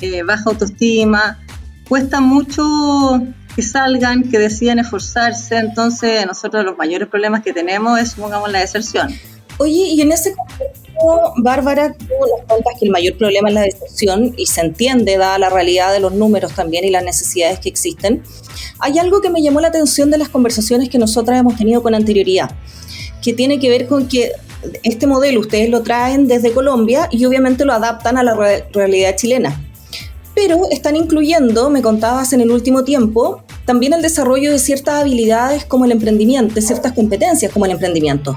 eh, 0.00 0.22
baja 0.22 0.44
autoestima, 0.46 1.40
cuesta 1.88 2.20
mucho 2.20 3.20
que 3.54 3.62
salgan, 3.62 4.30
que 4.30 4.38
decidan 4.38 4.78
esforzarse, 4.78 5.56
entonces 5.56 6.26
nosotros 6.26 6.64
los 6.64 6.76
mayores 6.76 7.08
problemas 7.08 7.42
que 7.42 7.52
tenemos 7.52 7.98
es, 7.98 8.12
supongamos, 8.12 8.50
la 8.50 8.60
deserción. 8.60 9.08
Oye, 9.58 9.88
y 9.88 10.00
en 10.00 10.12
ese 10.12 10.34
contexto, 10.34 10.83
Bárbara, 11.36 11.92
tú 11.92 12.06
nos 12.06 12.46
cuentas 12.46 12.74
que 12.78 12.86
el 12.86 12.90
mayor 12.90 13.16
problema 13.16 13.48
es 13.48 13.54
la 13.54 13.62
deserción 13.62 14.34
y 14.36 14.46
se 14.46 14.60
entiende, 14.60 15.16
dada 15.16 15.38
la 15.38 15.50
realidad 15.50 15.92
de 15.92 16.00
los 16.00 16.12
números 16.12 16.52
también 16.54 16.84
y 16.84 16.90
las 16.90 17.04
necesidades 17.04 17.58
que 17.58 17.68
existen. 17.68 18.22
Hay 18.78 18.98
algo 18.98 19.20
que 19.20 19.30
me 19.30 19.42
llamó 19.42 19.60
la 19.60 19.68
atención 19.68 20.10
de 20.10 20.18
las 20.18 20.28
conversaciones 20.28 20.88
que 20.88 20.98
nosotras 20.98 21.38
hemos 21.38 21.56
tenido 21.56 21.82
con 21.82 21.94
anterioridad, 21.94 22.50
que 23.22 23.32
tiene 23.32 23.58
que 23.58 23.68
ver 23.68 23.86
con 23.86 24.08
que 24.08 24.32
este 24.82 25.06
modelo 25.06 25.40
ustedes 25.40 25.68
lo 25.68 25.82
traen 25.82 26.26
desde 26.26 26.52
Colombia 26.52 27.08
y 27.10 27.24
obviamente 27.24 27.64
lo 27.64 27.72
adaptan 27.72 28.16
a 28.16 28.22
la 28.22 28.34
realidad 28.72 29.16
chilena. 29.16 29.60
Pero 30.34 30.62
están 30.70 30.96
incluyendo, 30.96 31.70
me 31.70 31.82
contabas 31.82 32.32
en 32.32 32.40
el 32.40 32.50
último 32.50 32.82
tiempo, 32.82 33.42
también 33.66 33.92
el 33.92 34.02
desarrollo 34.02 34.50
de 34.50 34.58
ciertas 34.58 35.02
habilidades 35.02 35.64
como 35.64 35.84
el 35.84 35.92
emprendimiento, 35.92 36.54
de 36.54 36.62
ciertas 36.62 36.92
competencias 36.92 37.52
como 37.52 37.66
el 37.66 37.72
emprendimiento. 37.72 38.36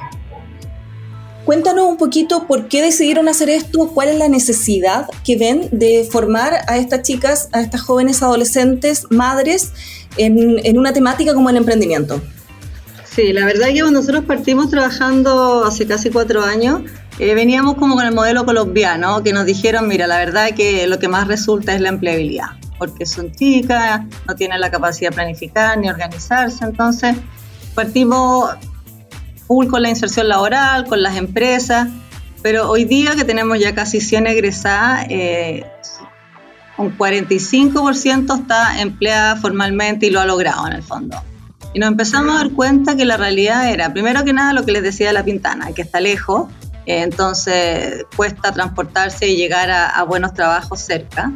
Cuéntanos 1.47 1.87
un 1.87 1.95
poquito 1.95 2.45
por 2.45 2.67
qué 2.67 2.81
decidieron 2.81 3.29
hacer 3.29 3.49
esto, 3.49 3.87
cuál 3.93 4.09
es 4.09 4.17
la 4.17 4.27
necesidad 4.27 5.07
que 5.23 5.37
ven 5.37 5.69
de 5.71 6.05
formar 6.11 6.53
a 6.67 6.75
estas 6.75 7.03
chicas, 7.03 7.47
a 7.53 7.61
estas 7.61 7.79
jóvenes 7.83 8.21
adolescentes, 8.21 9.05
madres, 9.11 9.71
en, 10.17 10.77
una 10.77 10.91
temática 10.91 11.33
como 11.33 11.49
el 11.49 11.55
emprendimiento. 11.55 12.21
Sí, 13.05 13.31
la 13.31 13.45
verdad 13.45 13.69
es 13.69 13.75
que 13.75 13.91
nosotros 13.91 14.25
partimos 14.25 14.69
trabajando 14.69 15.63
hace 15.63 15.87
casi 15.87 16.09
cuatro 16.09 16.43
años, 16.43 16.81
eh, 17.17 17.33
veníamos 17.33 17.75
como 17.75 17.95
con 17.95 18.05
el 18.05 18.13
modelo 18.13 18.45
colombiano, 18.45 19.23
que 19.23 19.31
nos 19.31 19.45
dijeron, 19.45 19.87
mira, 19.87 20.05
la 20.05 20.17
verdad 20.17 20.49
que 20.53 20.85
lo 20.85 20.99
que 20.99 21.07
más 21.07 21.29
resulta 21.29 21.73
es 21.73 21.79
la 21.79 21.87
empleabilidad, 21.87 22.47
porque 22.77 23.05
son 23.05 23.31
chicas, 23.31 24.01
no 24.27 24.35
tienen 24.35 24.59
la 24.59 24.69
capacidad 24.69 25.11
de 25.11 25.15
planificar 25.15 25.77
ni 25.77 25.89
organizarse, 25.89 26.65
entonces 26.65 27.15
partimos 27.73 28.49
full 29.47 29.67
con 29.67 29.81
la 29.81 29.89
inserción 29.89 30.27
laboral, 30.27 30.85
con 30.85 31.01
las 31.01 31.15
empresas, 31.15 31.87
pero 32.43 32.69
hoy 32.69 32.85
día 32.85 33.15
que 33.15 33.23
tenemos 33.23 33.59
ya 33.59 33.73
casi 33.73 33.99
100 34.01 34.27
egresadas, 34.27 35.07
eh, 35.09 35.65
un 36.77 36.95
45% 36.95 38.41
está 38.41 38.81
empleada 38.81 39.35
formalmente 39.37 40.05
y 40.05 40.09
lo 40.11 40.19
ha 40.19 40.25
logrado 40.25 40.67
en 40.67 40.73
el 40.73 40.83
fondo. 40.83 41.21
Y 41.73 41.79
nos 41.79 41.89
empezamos 41.89 42.35
a 42.35 42.37
dar 42.39 42.51
cuenta 42.51 42.95
que 42.95 43.05
la 43.05 43.17
realidad 43.17 43.69
era, 43.69 43.91
primero 43.91 44.23
que 44.23 44.33
nada, 44.33 44.53
lo 44.53 44.63
que 44.63 44.71
les 44.71 44.83
decía 44.83 45.11
la 45.13 45.23
Pintana, 45.23 45.71
que 45.73 45.81
está 45.81 45.99
lejos, 45.99 46.49
eh, 46.85 47.01
entonces 47.01 48.05
cuesta 48.15 48.51
transportarse 48.51 49.27
y 49.27 49.35
llegar 49.35 49.69
a, 49.71 49.87
a, 49.87 50.03
buenos 50.03 50.33
trabajos 50.33 50.79
cerca. 50.79 51.31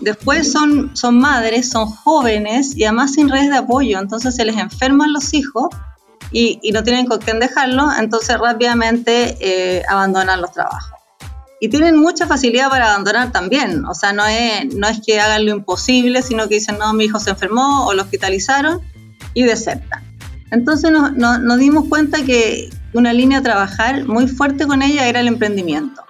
Después 0.00 0.52
son, 0.52 0.96
son 0.96 1.18
madres, 1.18 1.70
son 1.70 1.86
jóvenes 1.86 2.76
y 2.76 2.84
además 2.84 3.14
sin 3.14 3.28
redes 3.28 3.50
de 3.50 3.56
apoyo, 3.56 3.98
entonces 3.98 4.36
se 4.36 4.44
les 4.44 4.56
enferman 4.56 5.12
los 5.12 5.34
hijos 5.34 5.68
y, 6.32 6.70
no 6.72 6.82
tienen 6.82 7.06
con 7.06 7.18
quién 7.18 7.40
dejarlo, 7.40 7.88
entonces 7.98 8.38
rápidamente 8.38 9.36
eh, 9.40 9.82
abandonan 9.88 10.40
los 10.40 10.52
trabajos. 10.52 10.92
Y 11.60 11.68
tienen 11.68 11.96
mucha 11.96 12.26
facilidad 12.26 12.68
para 12.68 12.90
abandonar 12.90 13.32
también, 13.32 13.84
o 13.86 13.94
sea, 13.94 14.12
no 14.12 14.26
es, 14.26 14.74
no 14.74 14.86
es 14.88 15.00
que 15.04 15.20
hagan 15.20 15.46
lo 15.46 15.52
imposible, 15.52 16.22
sino 16.22 16.48
que 16.48 16.56
dicen, 16.56 16.78
no, 16.78 16.92
mi 16.92 17.04
hijo 17.04 17.18
se 17.18 17.30
enfermó 17.30 17.86
o 17.86 17.94
lo 17.94 18.02
hospitalizaron 18.02 18.82
y 19.32 19.44
desertan. 19.44 20.04
Entonces 20.50 20.90
nos, 20.90 21.12
nos, 21.12 21.58
dimos 21.58 21.88
cuenta 21.88 22.22
que 22.24 22.70
una 22.92 23.12
línea 23.12 23.38
a 23.38 23.42
trabajar 23.42 24.04
muy 24.04 24.28
fuerte 24.28 24.66
con 24.66 24.82
ella 24.82 25.08
era 25.08 25.20
el 25.20 25.28
emprendimiento. 25.28 26.02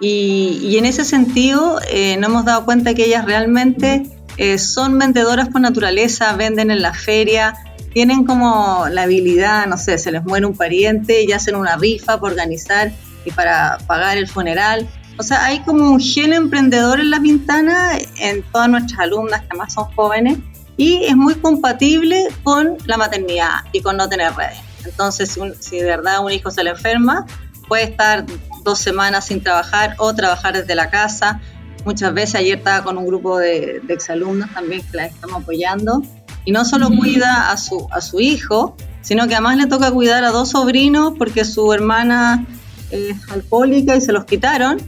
Y, 0.00 0.58
y 0.62 0.76
en 0.78 0.86
ese 0.86 1.04
sentido 1.04 1.80
eh, 1.88 2.16
nos 2.16 2.30
hemos 2.30 2.44
dado 2.44 2.64
cuenta 2.64 2.94
que 2.94 3.04
ellas 3.04 3.24
realmente 3.24 4.10
eh, 4.36 4.58
son 4.58 4.98
vendedoras 4.98 5.48
por 5.48 5.60
naturaleza, 5.60 6.34
venden 6.34 6.70
en 6.70 6.82
la 6.82 6.92
feria, 6.92 7.54
tienen 7.94 8.24
como 8.24 8.86
la 8.90 9.04
habilidad, 9.04 9.66
no 9.66 9.78
sé, 9.78 9.98
se 9.98 10.10
les 10.10 10.24
muere 10.24 10.44
un 10.44 10.56
pariente 10.56 11.22
y 11.22 11.32
hacen 11.32 11.54
una 11.54 11.76
rifa 11.76 12.20
para 12.20 12.32
organizar 12.32 12.92
y 13.24 13.30
para 13.30 13.78
pagar 13.86 14.18
el 14.18 14.28
funeral. 14.28 14.86
O 15.16 15.22
sea, 15.22 15.44
hay 15.44 15.60
como 15.60 15.92
un 15.92 16.00
gen 16.00 16.32
emprendedor 16.32 16.98
en 16.98 17.10
la 17.10 17.20
Pintana, 17.20 17.96
en 18.18 18.42
todas 18.50 18.68
nuestras 18.68 18.98
alumnas 18.98 19.42
que 19.42 19.46
además 19.50 19.72
son 19.72 19.84
jóvenes, 19.94 20.38
y 20.76 21.04
es 21.04 21.16
muy 21.16 21.36
compatible 21.36 22.26
con 22.42 22.76
la 22.86 22.96
maternidad 22.96 23.60
y 23.70 23.80
con 23.80 23.96
no 23.96 24.08
tener 24.08 24.34
redes. 24.34 24.58
Entonces, 24.84 25.38
si, 25.60 25.78
de 25.78 25.84
verdad 25.84 26.18
un 26.24 26.32
hijo 26.32 26.50
se 26.50 26.64
le 26.64 26.70
enferma, 26.70 27.24
puede 27.68 27.84
estar 27.84 28.26
dos 28.64 28.80
semanas 28.80 29.26
sin 29.26 29.40
trabajar 29.40 29.94
o 29.98 30.12
trabajar 30.12 30.54
desde 30.54 30.74
la 30.74 30.90
casa. 30.90 31.40
Muchas 31.84 32.12
veces 32.12 32.34
ayer 32.34 32.58
estaba 32.58 32.82
con 32.82 32.98
un 32.98 33.06
grupo 33.06 33.38
de, 33.38 33.80
de 33.84 33.94
exalumnos 33.94 34.52
también 34.52 34.82
que 34.82 34.96
la 34.96 35.06
estamos 35.06 35.42
apoyando 35.42 36.02
y 36.44 36.52
no 36.52 36.64
solo 36.64 36.90
cuida 36.90 37.50
a 37.50 37.56
su, 37.56 37.86
a 37.90 38.00
su 38.00 38.20
hijo, 38.20 38.76
sino 39.02 39.28
que 39.28 39.34
además 39.34 39.56
le 39.56 39.66
toca 39.66 39.90
cuidar 39.90 40.24
a 40.24 40.30
dos 40.30 40.50
sobrinos 40.50 41.14
porque 41.18 41.44
su 41.44 41.72
hermana 41.72 42.46
es 42.90 43.16
alcohólica 43.30 43.96
y 43.96 44.00
se 44.00 44.12
los 44.12 44.24
quitaron. 44.24 44.78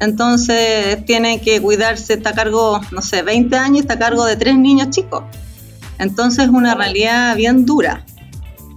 Entonces 0.00 1.04
tiene 1.06 1.40
que 1.40 1.60
cuidarse, 1.60 2.14
está 2.14 2.30
a 2.30 2.34
cargo, 2.34 2.80
no 2.92 3.02
sé, 3.02 3.22
20 3.22 3.56
años, 3.56 3.80
está 3.80 3.94
a 3.94 3.98
cargo 3.98 4.24
de 4.24 4.36
tres 4.36 4.56
niños 4.56 4.90
chicos. 4.90 5.24
Entonces 5.98 6.44
es 6.44 6.50
una 6.50 6.74
realidad 6.74 7.34
bien 7.36 7.66
dura. 7.66 8.04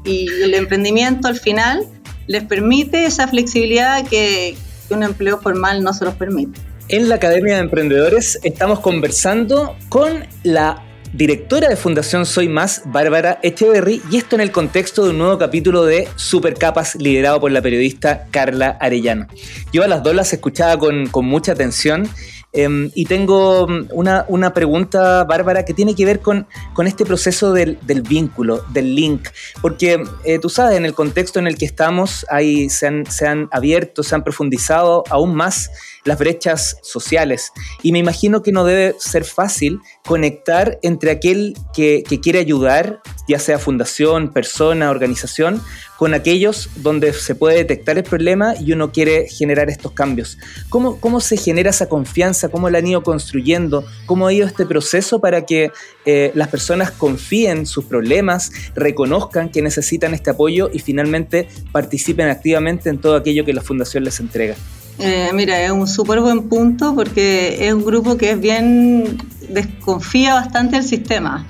Y 0.03 0.27
el 0.41 0.55
emprendimiento 0.55 1.27
al 1.27 1.37
final 1.37 1.85
les 2.25 2.43
permite 2.43 3.05
esa 3.05 3.27
flexibilidad 3.27 4.03
que, 4.07 4.57
que 4.87 4.93
un 4.93 5.03
empleo 5.03 5.39
formal 5.39 5.83
no 5.83 5.93
se 5.93 6.05
los 6.05 6.15
permite. 6.15 6.59
En 6.87 7.07
la 7.07 7.15
Academia 7.15 7.55
de 7.55 7.61
Emprendedores 7.61 8.39
estamos 8.43 8.79
conversando 8.79 9.75
con 9.89 10.25
la 10.43 10.83
directora 11.13 11.68
de 11.68 11.75
Fundación 11.75 12.25
Soy 12.25 12.48
Más, 12.48 12.84
Bárbara 12.86 13.39
Echeverry, 13.44 14.01
y 14.10 14.18
esto 14.18 14.36
en 14.36 14.41
el 14.41 14.51
contexto 14.51 15.03
de 15.03 15.12
un 15.12 15.18
nuevo 15.18 15.38
capítulo 15.38 15.84
de 15.84 16.08
Supercapas 16.15 16.96
liderado 16.96 17.39
por 17.39 17.51
la 17.51 17.62
periodista 17.62 18.27
Carla 18.32 18.77
Arellano. 18.80 19.27
Yo 19.74 19.84
a 19.84 19.88
las 19.88 20.03
dos 20.03 20.15
las 20.15 20.32
escuchaba 20.34 20.77
con, 20.77 21.08
con 21.08 21.25
mucha 21.25 21.51
atención 21.51 22.10
Em, 22.53 22.91
y 22.96 23.05
tengo 23.05 23.65
mm, 23.67 23.88
una, 23.93 24.53
pregunta, 24.53 25.24
Bárbara, 25.24 25.63
que 25.63 25.74
tiene 25.74 25.96
que 25.96 26.05
ver 26.05 26.20
con, 26.20 26.48
con 26.74 26.86
este 26.86 27.05
proceso 27.05 27.53
del, 27.53 27.77
vínculo, 28.08 28.63
del 28.74 28.93
link, 28.93 29.29
porque 29.62 30.03
eh, 30.25 30.39
tú 30.39 30.50
sabes, 30.50 30.77
en 30.77 30.86
el 30.86 30.93
contexto 30.93 31.39
en 31.39 31.48
el 31.48 31.58
que 31.58 31.65
estamos, 31.65 32.25
ahí 32.29 32.70
se 32.70 32.88
han, 32.88 33.05
se 33.05 33.25
han 33.25 33.48
abierto, 33.51 34.03
se 34.03 34.15
han 34.15 34.24
profundizado 34.24 35.03
aún 35.10 35.34
más 35.34 35.72
las 36.03 36.17
brechas 36.17 36.77
sociales. 36.81 37.51
Y 37.84 37.91
me 37.91 38.00
imagino 38.00 38.41
que 38.41 38.51
no 38.51 38.65
debe 38.65 38.96
ser 39.00 39.24
fácil 39.24 39.79
conectar 40.05 40.79
entre 40.81 41.12
aquel 41.12 41.55
que, 41.74 42.03
que 42.08 42.20
quiere 42.20 42.39
ayudar, 42.39 43.01
ya 43.27 43.39
sea 43.39 43.60
fundación, 43.60 44.34
persona, 44.34 44.89
organización, 44.89 45.62
con 46.01 46.15
aquellos 46.15 46.72
donde 46.77 47.13
se 47.13 47.36
puede 47.36 47.58
detectar 47.58 47.96
el 48.00 48.03
problema 48.03 48.55
y 48.60 48.74
uno 48.74 48.91
quiere 48.91 49.27
generar 49.29 49.70
estos 49.70 49.91
cambios. 49.91 50.39
¿Cómo, 50.67 51.00
cómo 51.00 51.20
se 51.20 51.38
genera 51.38 51.70
esa 51.70 51.89
confianza? 51.89 52.50
¿Cómo 52.50 52.72
la 52.72 52.79
han 52.79 52.88
ido 52.88 53.03
construyendo? 53.03 53.86
¿Cómo 54.08 54.25
ha 54.25 54.34
ido 54.34 54.48
este 54.48 54.65
proceso 54.65 55.22
para 55.22 55.46
que 55.46 55.70
eh, 56.05 56.31
las 56.34 56.48
personas 56.48 56.89
confíen 56.89 57.67
sus 57.67 57.86
problemas, 57.86 58.51
reconozcan 58.74 59.50
que 59.50 59.62
necesitan 59.62 60.15
este 60.15 60.31
apoyo 60.31 60.72
y 60.74 60.79
finalmente 60.79 61.48
participen 61.72 62.29
activamente 62.29 62.89
en 62.89 62.98
todo 62.98 63.15
aquello 63.15 63.46
que 63.46 63.53
la 63.53 63.62
Fundación 63.62 64.03
les 64.03 64.20
entrega? 64.20 64.55
Eh, 64.98 65.29
mira, 65.36 65.63
es 65.63 65.70
un 65.70 65.88
súper 65.88 66.20
buen 66.20 66.50
punto 66.50 66.96
porque 66.96 67.67
es 67.67 67.72
un 67.72 67.86
grupo 67.86 68.17
que 68.17 68.31
es 68.31 68.39
bien, 68.39 69.20
desconfía 69.50 70.34
bastante 70.34 70.77
del 70.77 70.86
sistema. 70.86 71.46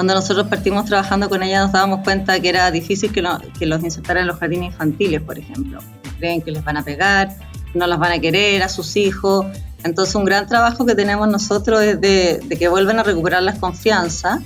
Cuando 0.00 0.14
nosotros 0.14 0.46
partimos 0.46 0.86
trabajando 0.86 1.28
con 1.28 1.42
ella 1.42 1.60
nos 1.60 1.72
dábamos 1.72 2.00
cuenta 2.04 2.40
que 2.40 2.48
era 2.48 2.70
difícil 2.70 3.12
que, 3.12 3.22
que 3.58 3.66
los 3.66 3.84
insertaran 3.84 4.22
en 4.22 4.28
los 4.28 4.38
jardines 4.38 4.72
infantiles, 4.72 5.20
por 5.20 5.38
ejemplo. 5.38 5.78
Creen 6.18 6.40
que 6.40 6.50
les 6.50 6.64
van 6.64 6.78
a 6.78 6.82
pegar, 6.82 7.36
no 7.74 7.86
las 7.86 7.98
van 7.98 8.12
a 8.12 8.18
querer 8.18 8.62
a 8.62 8.70
sus 8.70 8.96
hijos. 8.96 9.44
Entonces 9.84 10.14
un 10.14 10.24
gran 10.24 10.46
trabajo 10.46 10.86
que 10.86 10.94
tenemos 10.94 11.28
nosotros 11.28 11.82
es 11.82 12.00
de, 12.00 12.40
que 12.58 12.68
vuelvan 12.68 12.98
a 12.98 13.02
recuperar 13.02 13.42
la 13.42 13.54
confianza 13.56 14.40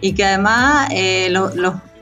y 0.00 0.14
que 0.14 0.24
además 0.24 0.88
eh, 0.90 1.30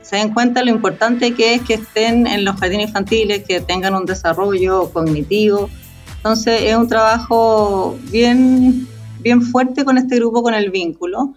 se 0.01 0.15
den 0.15 0.33
cuenta 0.33 0.63
lo 0.63 0.69
importante 0.69 1.33
que 1.33 1.55
es 1.55 1.61
que 1.63 1.73
estén 1.73 2.25
en 2.25 2.45
los 2.45 2.55
jardines 2.55 2.87
infantiles, 2.87 3.43
que 3.43 3.59
tengan 3.59 3.95
un 3.95 4.05
desarrollo 4.05 4.89
cognitivo, 4.93 5.69
Entonces 6.15 6.61
es 6.61 6.77
un 6.77 6.87
trabajo 6.87 7.99
bien, 8.03 8.87
bien 9.19 9.41
fuerte 9.41 9.83
con 9.83 9.97
este 9.97 10.15
grupo, 10.15 10.41
con 10.41 10.53
el 10.53 10.71
vínculo, 10.71 11.33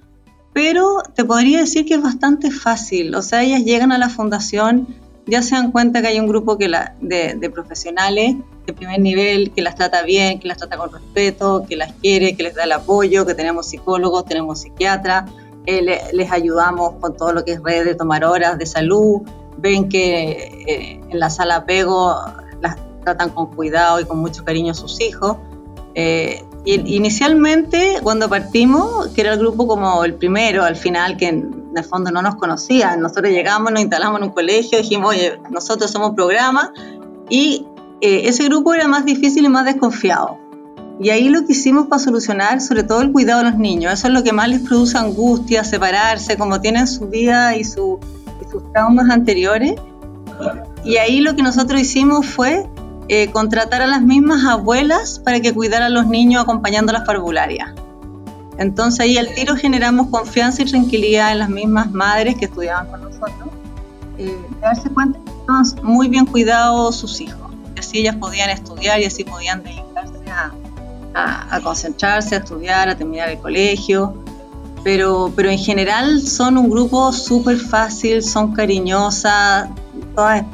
pero 0.57 1.03
te 1.15 1.23
podría 1.23 1.59
decir 1.59 1.85
que 1.85 1.93
es 1.93 2.03
bastante 2.03 2.51
fácil. 2.51 3.15
O 3.15 3.21
sea, 3.21 3.43
ellas 3.43 3.63
llegan 3.63 3.93
a 3.93 3.99
la 3.99 4.09
fundación, 4.09 4.89
ya 5.27 5.43
se 5.43 5.55
dan 5.55 5.71
cuenta 5.71 6.01
que 6.01 6.09
hay 6.09 6.19
un 6.19 6.27
grupo 6.27 6.57
que 6.57 6.67
la, 6.67 6.95
de, 7.03 7.51
profesionales 7.51 8.37
de 8.67 8.73
primer 8.73 8.99
nivel 8.99 9.53
que 9.53 9.61
las 9.61 9.75
trata 9.75 10.03
bien, 10.03 10.41
que 10.41 10.49
las 10.49 10.57
trata 10.57 10.79
con 10.79 10.91
respeto, 10.91 11.67
que 11.69 11.77
las 11.77 11.93
quiere, 12.01 12.35
que 12.39 12.43
les 12.43 12.55
da 12.55 12.65
el 12.65 12.73
apoyo, 12.73 13.27
que 13.27 13.35
tenemos 13.35 13.69
psicólogos, 13.69 14.25
tenemos 14.25 14.63
psiquiatras, 14.63 15.31
eh, 15.67 15.83
les 16.15 16.33
ayudamos 16.33 16.95
con 17.03 17.15
todo 17.15 17.35
lo 17.35 17.45
que 17.45 17.53
es 17.53 17.63
red 17.63 17.85
de 17.85 17.95
tomar 17.95 18.25
horas 18.25 18.57
de 18.57 18.65
salud, 18.65 19.21
ven 19.59 19.91
que 19.91 20.65
eh, 20.67 21.01
en 21.07 21.21
la 21.21 21.29
sala 21.29 21.67
Pego 21.67 22.17
las 22.63 22.79
tratan 23.05 23.29
con 23.29 23.55
cuidado 23.55 24.01
y 24.01 24.07
con 24.07 24.21
mucho 24.21 24.43
cariño 24.43 24.71
a 24.71 24.75
sus 24.75 25.03
hijos. 25.03 25.37
Eh, 25.95 26.43
inicialmente, 26.67 27.99
cuando 28.03 28.29
partimos, 28.29 29.09
que 29.09 29.21
era 29.21 29.35
el 29.35 29.39
grupo 29.39 29.69
como 29.69 30.05
el 30.05 30.15
primero, 30.15 30.65
al 30.65 30.77
final, 30.77 31.17
que 31.17 31.29
en 31.29 31.73
el 31.77 31.85
fondo 31.85 32.11
no 32.11 32.23
nos 32.23 32.35
conocían, 32.37 33.01
nosotros 33.01 33.31
llegamos, 33.31 33.71
nos 33.71 33.81
instalamos 33.81 34.21
en 34.21 34.27
un 34.27 34.33
colegio, 34.33 34.79
dijimos, 34.79 35.11
oye, 35.11 35.39
nosotros 35.51 35.91
somos 35.91 36.15
programa, 36.15 36.73
y 37.31 37.67
eh, 38.01 38.23
ese 38.25 38.45
grupo 38.45 38.75
era 38.75 38.89
más 38.89 39.05
difícil 39.05 39.45
y 39.45 39.49
más 39.49 39.65
desconfiado. 39.65 40.39
Y 40.99 41.11
ahí 41.11 41.29
lo 41.29 41.47
que 41.47 41.53
hicimos 41.53 41.87
para 41.87 42.03
solucionar, 42.03 42.61
sobre 42.61 42.83
todo 42.83 43.01
el 43.03 43.13
cuidado 43.13 43.45
de 43.45 43.51
los 43.51 43.59
niños, 43.59 43.93
eso 43.93 44.09
es 44.09 44.15
lo 44.15 44.25
que 44.25 44.33
más 44.33 44.49
les 44.49 44.61
produce 44.63 44.99
angustia, 44.99 45.63
separarse, 45.63 46.37
como 46.37 46.61
tienen 46.61 46.89
su 46.89 47.07
vida 47.07 47.55
y, 47.57 47.65
su, 47.65 48.01
y 48.45 48.51
sus 48.51 48.73
traumas 48.73 49.09
anteriores. 49.11 49.75
Y 50.85 50.97
ahí 50.97 51.21
lo 51.21 51.37
que 51.37 51.43
nosotros 51.43 51.81
hicimos 51.81 52.27
fue 52.27 52.69
eh, 53.09 53.31
contratar 53.31 53.83
a 53.83 53.87
las 53.87 54.03
mismas 54.03 54.45
abuelas 54.45 55.21
para 55.25 55.41
que 55.41 55.53
cuidaran 55.53 55.87
a 55.87 55.89
los 55.91 56.07
niños 56.07 56.43
acompañando 56.43 56.93
las 56.93 57.03
parvularias. 57.03 57.73
Entonces 58.59 59.01
ahí 59.01 59.19
al 59.19 59.35
tiro 59.35 59.55
generamos 59.55 60.09
confianza 60.09 60.63
y 60.63 60.65
tranquilidad 60.65 61.33
en 61.33 61.41
las 61.41 61.51
mismas 61.51 61.93
madres 61.93 62.37
que 62.37 62.47
estudiaban 62.47 62.89
con 62.89 63.03
nosotros, 63.03 63.51
eh, 64.19 64.35
darse 64.61 64.89
cuenta 64.91 65.21
que 65.25 65.31
estaban 65.31 65.65
muy 65.83 66.09
bien 66.09 66.27
cuidados 66.27 66.97
sus 66.97 67.21
hijos, 67.21 67.53
y 67.77 67.81
así 67.81 67.99
ellas 67.99 68.17
podían 68.17 68.51
estudiar 68.51 69.01
y 69.01 69.05
así 69.05 69.25
podían 69.25 69.63
dedicarse 69.63 70.15
a, 70.31 70.53
a, 71.51 71.61
concentrarse, 71.61 72.35
a 72.35 72.39
estudiar, 72.39 72.89
a 72.89 72.97
terminar 72.97 73.29
el 73.29 73.39
colegio. 73.39 74.15
Pero, 74.85 75.33
pero 75.35 75.51
en 75.51 75.59
general 75.59 76.21
son 76.21 76.57
un 76.57 76.71
grupo 76.71 77.13
súper 77.13 77.59
fácil, 77.59 78.23
son 78.23 78.53
cariñosas, 78.53 79.69
todas 80.15 80.45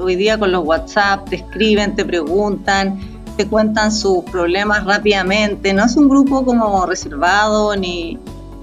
hoy 0.00 0.16
día 0.16 0.38
con 0.38 0.52
los 0.52 0.64
WhatsApp 0.64 1.28
te 1.28 1.36
escriben, 1.36 1.94
te 1.94 2.04
preguntan, 2.04 2.98
te 3.36 3.46
cuentan 3.46 3.92
sus 3.92 4.24
problemas 4.24 4.84
rápidamente. 4.84 5.72
No 5.72 5.84
es 5.84 5.96
un 5.96 6.08
grupo 6.08 6.44
como 6.44 6.86
reservado 6.86 7.76
ni, 7.76 8.18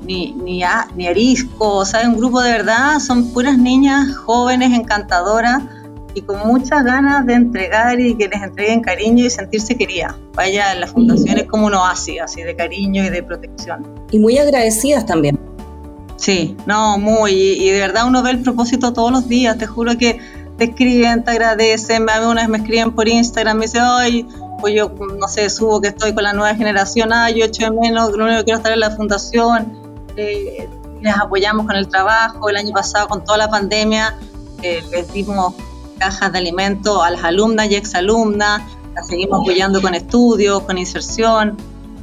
ni, 0.06 0.34
ni, 0.34 0.64
arisco, 1.08 1.78
o 1.78 1.86
sea, 1.86 2.02
es 2.02 2.08
un 2.08 2.18
grupo 2.18 2.42
de 2.42 2.52
verdad, 2.52 3.00
son 3.00 3.32
puras 3.32 3.58
niñas 3.58 4.16
jóvenes, 4.16 4.78
encantadoras 4.78 5.64
y 6.16 6.22
con 6.22 6.40
muchas 6.46 6.84
ganas 6.84 7.26
de 7.26 7.34
entregar 7.34 8.00
y 8.00 8.16
que 8.16 8.28
les 8.28 8.42
entreguen 8.42 8.82
cariño 8.82 9.26
y 9.26 9.30
sentirse 9.30 9.76
querida. 9.76 10.16
Vaya, 10.36 10.76
la 10.76 10.88
fundación 10.88 11.38
es 11.38 11.46
como 11.46 11.68
un 11.68 11.74
oasis, 11.74 12.22
así 12.22 12.44
de 12.44 12.56
cariño 12.56 13.04
y 13.04 13.10
de 13.10 13.24
protección. 13.24 13.88
Y 14.12 14.20
muy 14.20 14.38
agradecidas 14.38 15.06
también. 15.06 15.40
Sí, 16.18 16.56
no, 16.68 16.98
muy, 17.00 17.34
y 17.34 17.70
de 17.70 17.80
verdad 17.80 18.08
uno 18.08 18.22
ve 18.24 18.32
el 18.32 18.42
propósito 18.42 18.94
todos 18.94 19.12
los 19.12 19.28
días, 19.28 19.58
te 19.58 19.66
juro 19.66 19.98
que 19.98 20.20
te 20.58 20.66
escriben, 20.66 21.24
te 21.24 21.32
agradecen, 21.32 22.10
a 22.10 22.20
mí 22.20 22.26
una 22.26 22.42
vez 22.42 22.50
me 22.50 22.58
escriben 22.58 22.92
por 22.92 23.08
Instagram, 23.08 23.58
me 23.58 23.66
dicen, 23.66 23.82
ay, 23.84 24.28
pues 24.60 24.74
yo, 24.76 24.92
no 25.20 25.28
sé, 25.28 25.50
subo 25.50 25.82
que 25.82 25.90
estoy 25.90 26.14
con 26.14 26.24
la 26.24 26.34
nueva 26.34 26.56
generación, 26.56 27.12
ay, 27.12 27.40
yo 27.40 27.46
echo 27.46 27.64
de 27.64 27.72
menos, 27.72 28.12
lo 28.12 28.26
único 28.26 28.40
que 28.40 28.46
quiero 28.46 28.58
estar 28.58 28.72
en 28.72 28.80
la 28.80 28.92
fundación, 28.92 29.78
eh, 30.16 30.70
les 31.02 31.16
apoyamos 31.16 31.66
con 31.66 31.76
el 31.76 31.88
trabajo, 31.88 32.50
el 32.50 32.58
año 32.58 32.72
pasado 32.72 33.08
con 33.08 33.24
toda 33.24 33.38
la 33.38 33.50
pandemia, 33.50 34.18
eh, 34.62 34.84
les 34.92 35.12
dimos 35.12 35.56
cajas 35.98 36.32
de 36.32 36.38
alimentos 36.40 37.04
a 37.04 37.10
las 37.10 37.24
alumnas 37.24 37.70
y 37.70 37.76
exalumnas, 37.76 38.62
las 38.96 39.08
seguimos 39.08 39.42
apoyando 39.42 39.82
con 39.82 39.96
estudios, 39.96 40.62
con 40.64 40.78
inserción, 40.78 41.58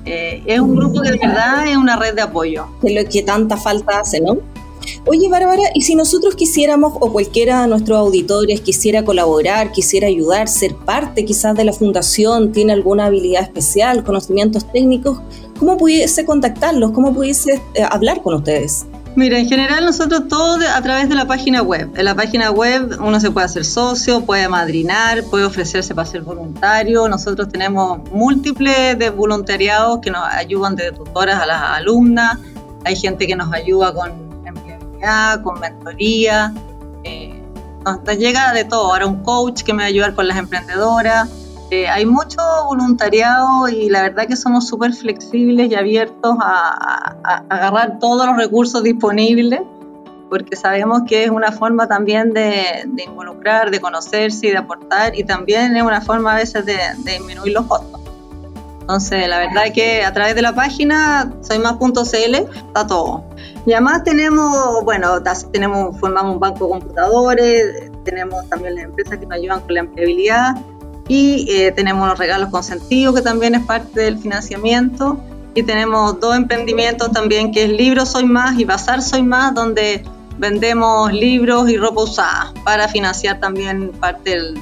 eh, 0.05 0.43
es 0.47 0.61
un 0.61 0.75
grupo 0.75 1.03
que 1.03 1.11
de 1.11 1.19
verdad 1.19 1.67
es 1.67 1.77
una 1.77 1.97
red 1.97 2.15
de 2.15 2.23
apoyo. 2.23 2.67
De 2.83 2.95
lo 2.95 3.09
que 3.09 3.23
tanta 3.23 3.57
falta 3.57 4.01
hace, 4.01 4.21
¿no? 4.21 4.39
Oye, 5.07 5.29
Bárbara, 5.29 5.63
y 5.75 5.83
si 5.83 5.95
nosotros 5.95 6.35
quisiéramos, 6.35 6.95
o 7.01 7.13
cualquiera 7.13 7.63
de 7.63 7.69
nuestros 7.69 7.99
auditores 7.99 8.61
quisiera 8.61 9.05
colaborar, 9.05 9.73
quisiera 9.73 10.09
ayudar, 10.09 10.49
ser 10.49 10.75
parte 10.75 11.25
quizás 11.25 11.57
de 11.57 11.65
la 11.65 11.73
fundación, 11.73 12.53
tiene 12.53 12.73
alguna 12.73 13.07
habilidad 13.07 13.43
especial, 13.43 14.05
conocimientos 14.05 14.71
técnicos, 14.73 15.21
¿cómo 15.59 15.77
pudiese 15.77 16.25
contactarlos? 16.25 16.93
¿Cómo 16.93 17.15
pudiese 17.15 17.61
eh, 17.75 17.83
hablar 17.89 18.23
con 18.23 18.35
ustedes? 18.35 18.87
Mira, 19.17 19.39
en 19.39 19.49
general 19.49 19.85
nosotros 19.85 20.29
todo 20.29 20.61
a 20.73 20.81
través 20.83 21.09
de 21.09 21.17
la 21.17 21.27
página 21.27 21.63
web. 21.63 21.91
En 21.97 22.05
la 22.05 22.15
página 22.15 22.53
web 22.53 22.97
uno 23.01 23.19
se 23.19 23.31
puede 23.33 23.47
hacer 23.47 23.65
socio, 23.65 24.25
puede 24.25 24.49
madrinar, 24.49 25.25
puede 25.25 25.45
ofrecerse 25.45 25.95
para 25.95 26.07
ser 26.07 26.23
voluntario. 26.23 27.09
Nosotros 27.09 27.49
tenemos 27.49 28.09
múltiples 28.13 28.97
de 28.99 29.11
voluntariados 29.11 29.99
que 30.01 30.13
nos 30.13 30.23
ayudan 30.25 30.77
de 30.77 30.93
tutoras 30.93 31.43
a 31.43 31.47
las 31.47 31.61
alumnas. 31.61 32.39
Hay 32.85 32.95
gente 32.95 33.27
que 33.27 33.35
nos 33.35 33.53
ayuda 33.53 33.93
con 33.93 34.30
con 35.43 35.61
mentoría. 35.61 36.53
Eh, 37.05 37.43
nos, 37.85 38.19
llega 38.19 38.53
de 38.53 38.65
todo. 38.65 38.93
Ahora 38.93 39.07
un 39.07 39.23
coach 39.23 39.63
que 39.63 39.73
me 39.73 39.83
va 39.83 39.85
a 39.85 39.89
ayudar 39.89 40.15
con 40.15 40.29
las 40.29 40.39
emprendedoras. 40.39 41.29
Eh, 41.71 41.89
hay 41.89 42.05
mucho 42.05 42.41
voluntariado 42.67 43.69
y 43.69 43.89
la 43.89 44.03
verdad 44.03 44.27
que 44.27 44.35
somos 44.35 44.67
súper 44.67 44.93
flexibles 44.93 45.71
y 45.71 45.77
abiertos 45.77 46.37
a, 46.41 47.45
agarrar 47.49 48.01
todos 48.01 48.27
los 48.27 48.37
recursos 48.37 48.83
disponibles 48.83 49.61
porque 50.29 50.57
sabemos 50.57 51.03
que 51.09 51.25
es 51.25 51.31
una 51.31 51.53
forma 51.53 51.87
también 51.87 52.33
de, 52.33 52.89
involucrar, 53.05 53.71
de 53.71 53.81
conocerse 53.81 54.49
y 54.49 54.51
de 54.51 54.59
aportar 54.59 55.17
y 55.17 55.25
también 55.25 55.77
es 55.77 55.83
una 55.83 56.01
forma 56.01 56.33
a 56.33 56.37
veces 56.37 56.65
de, 56.67 56.79
de 56.99 57.13
disminuir 57.13 57.53
los 57.53 57.67
costos. 57.67 58.00
Entonces, 58.91 59.29
la 59.29 59.39
verdad 59.39 59.67
es 59.67 59.73
que 59.73 60.03
a 60.03 60.13
través 60.13 60.35
de 60.35 60.43
la 60.43 60.53
página 60.53 61.33
soymás.cl 61.43 62.35
está 62.35 62.87
todo. 62.89 63.23
Y 63.65 63.73
además 63.73 64.03
tenemos, 64.03 64.83
bueno, 64.83 65.23
tenemos, 65.53 65.97
formamos 66.01 66.35
un 66.35 66.41
banco 66.41 66.65
de 66.65 66.71
computadores, 66.73 67.93
tenemos 68.03 68.49
también 68.49 68.75
las 68.75 68.85
empresas 68.87 69.19
que 69.19 69.27
nos 69.27 69.39
ayudan 69.39 69.61
con 69.61 69.75
la 69.75 69.81
empleabilidad 69.81 70.57
y 71.07 71.47
eh, 71.53 71.71
tenemos 71.71 72.09
los 72.09 72.19
regalos 72.19 72.51
consentidos 72.51 73.15
que 73.15 73.23
también 73.23 73.55
es 73.55 73.65
parte 73.65 74.01
del 74.01 74.19
financiamiento 74.19 75.21
y 75.55 75.63
tenemos 75.63 76.19
dos 76.19 76.35
emprendimientos 76.35 77.13
también 77.13 77.53
que 77.53 77.67
es 77.67 77.71
Libros 77.71 78.09
Soy 78.09 78.25
Más 78.25 78.59
y 78.59 78.65
Bazar 78.65 79.03
Soy 79.03 79.23
Más 79.23 79.55
donde 79.55 80.03
vendemos 80.39 81.13
libros 81.13 81.71
y 81.71 81.77
ropa 81.77 82.03
usada 82.03 82.53
para 82.65 82.89
financiar 82.89 83.39
también 83.39 83.93
parte 84.01 84.31
del, 84.31 84.55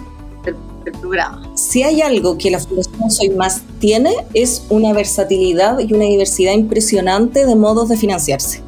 del 0.44 0.56
programa. 0.92 1.50
Si 1.54 1.82
hay 1.82 2.00
algo 2.02 2.38
que 2.38 2.50
la 2.50 2.58
Fundación 2.58 3.10
Soy 3.10 3.30
Más 3.30 3.62
tiene 3.78 4.12
es 4.34 4.64
una 4.70 4.92
versatilidad 4.92 5.78
y 5.78 5.92
una 5.92 6.04
diversidad 6.04 6.52
impresionante 6.52 7.46
de 7.46 7.56
modos 7.56 7.88
de 7.88 7.96
financiarse. 7.96 8.62